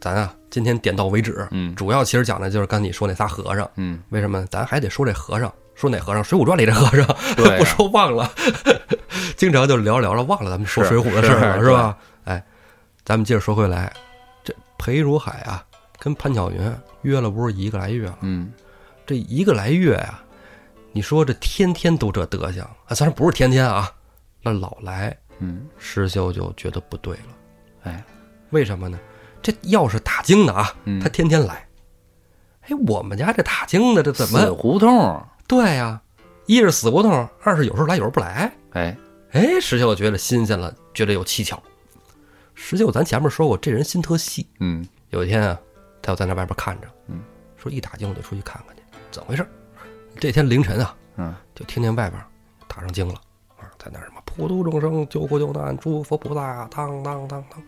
[0.00, 1.46] 咱啊今天点到为止。
[1.50, 5.52] 嗯主要其实讲的就是刚你说那仨和尚，嗯，为什么咱还得说这和尚？
[5.74, 6.22] 说哪和尚？
[6.26, 7.06] 《水浒传》里这和尚，
[7.36, 8.30] 对啊 不说忘了，
[9.36, 11.96] 经常就聊着聊着忘了咱们说水浒的事儿了，是是吧？
[12.24, 12.42] 哎，
[13.04, 13.92] 咱们接着说回来，
[14.42, 15.62] 这裴如海啊，
[15.98, 16.58] 跟潘巧云
[17.02, 18.52] 约了不是一个来月了，嗯
[19.06, 20.22] 这一个来月呀、
[20.92, 23.90] 你说这天天都这德行啊，虽然不是天天啊，
[24.42, 27.22] 那老来嗯，石秀就觉得不对了。
[27.84, 28.04] 哎，
[28.50, 28.98] 为什么呢？
[29.40, 31.66] 这要是打更的啊，嗯他天天来。
[32.62, 35.24] 哎，我们家这打更的这怎么死胡同？
[35.46, 36.02] 对呀、
[36.46, 38.52] 一是死胡同，二是有时候来，有时候不来。
[38.72, 38.96] 哎，
[39.30, 41.62] 哎，石秀觉得新鲜了，觉得有蹊跷。
[42.54, 44.46] 石秀咱前面说过，这人心特细。
[44.60, 45.58] 嗯有一天啊，
[46.08, 47.20] 他就在那外边看着，嗯，
[47.58, 49.46] 说一打惊我就出去看看去，怎么回事？
[50.18, 52.22] 这天凌晨啊，嗯，就听见外边
[52.66, 53.14] 打上经了
[53.58, 57.62] 啊，在那什么普度众生、救苦救难、诸佛菩萨，当当当当。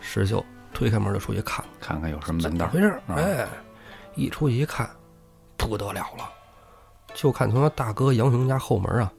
[0.00, 0.44] 石秀
[0.74, 2.80] 推开门就出去看，看看有什么门道怎么回。
[2.80, 3.46] 事哎，
[4.16, 4.90] 一出去一看，
[5.56, 6.28] 不得了了，
[7.14, 9.12] 就看从他大哥杨雄家后门啊，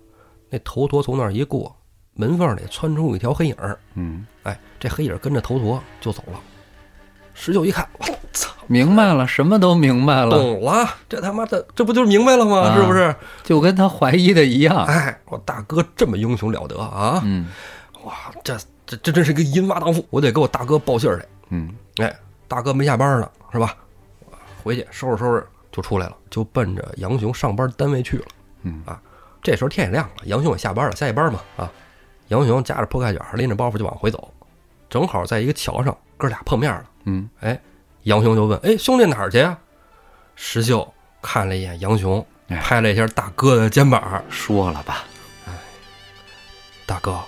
[0.49, 1.73] 那头陀从那儿一过，
[2.15, 3.79] 门缝里窜出一条黑影儿。
[3.93, 6.41] 嗯，哎，这黑影儿跟着头陀就走了。
[7.39, 12.61] 石秀一看，我操，明白了，什么都明白了，懂了，这他妈的，这不就是明白了吗？
[12.61, 13.15] 啊是不是？
[13.43, 14.83] 就跟他怀疑的一样。
[14.85, 17.21] 哎，我大哥这么英雄了得啊！
[17.23, 17.47] 嗯
[18.03, 18.57] 哇，这
[18.87, 21.25] 这这真是个淫娃荡妇，我得给我大哥报信儿去。
[21.49, 22.13] 嗯哎，
[22.47, 23.75] 大哥没下班呢，是吧？
[24.63, 28.25] 回去收拾收拾就出来了，就奔着杨雄上班单位去了。
[28.63, 28.99] 嗯啊，
[29.43, 31.71] 这时候天也亮了，杨雄也下班了，下夜班嘛啊。
[32.29, 34.33] 杨雄夹着铺盖卷，拎着包袱就往回走，
[34.89, 36.89] 正好在一个桥上，哥俩碰面了。
[37.05, 37.59] 嗯，哎，
[38.03, 39.57] 杨雄就问：“哎，兄弟哪儿去呀？”
[40.35, 45.05] 石秀看了一眼杨雄，哎拍了一下大哥的肩膀说了吧。
[45.47, 45.53] ：“哎
[46.85, 47.19] 大哥，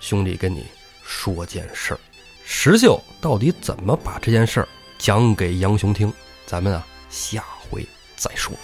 [0.00, 0.66] 兄弟跟你
[1.04, 2.00] 说件事儿。
[2.44, 4.68] 石秀到底怎么把这件事儿
[4.98, 6.12] 讲给杨雄听？
[6.46, 8.54] 咱们啊，下回再说。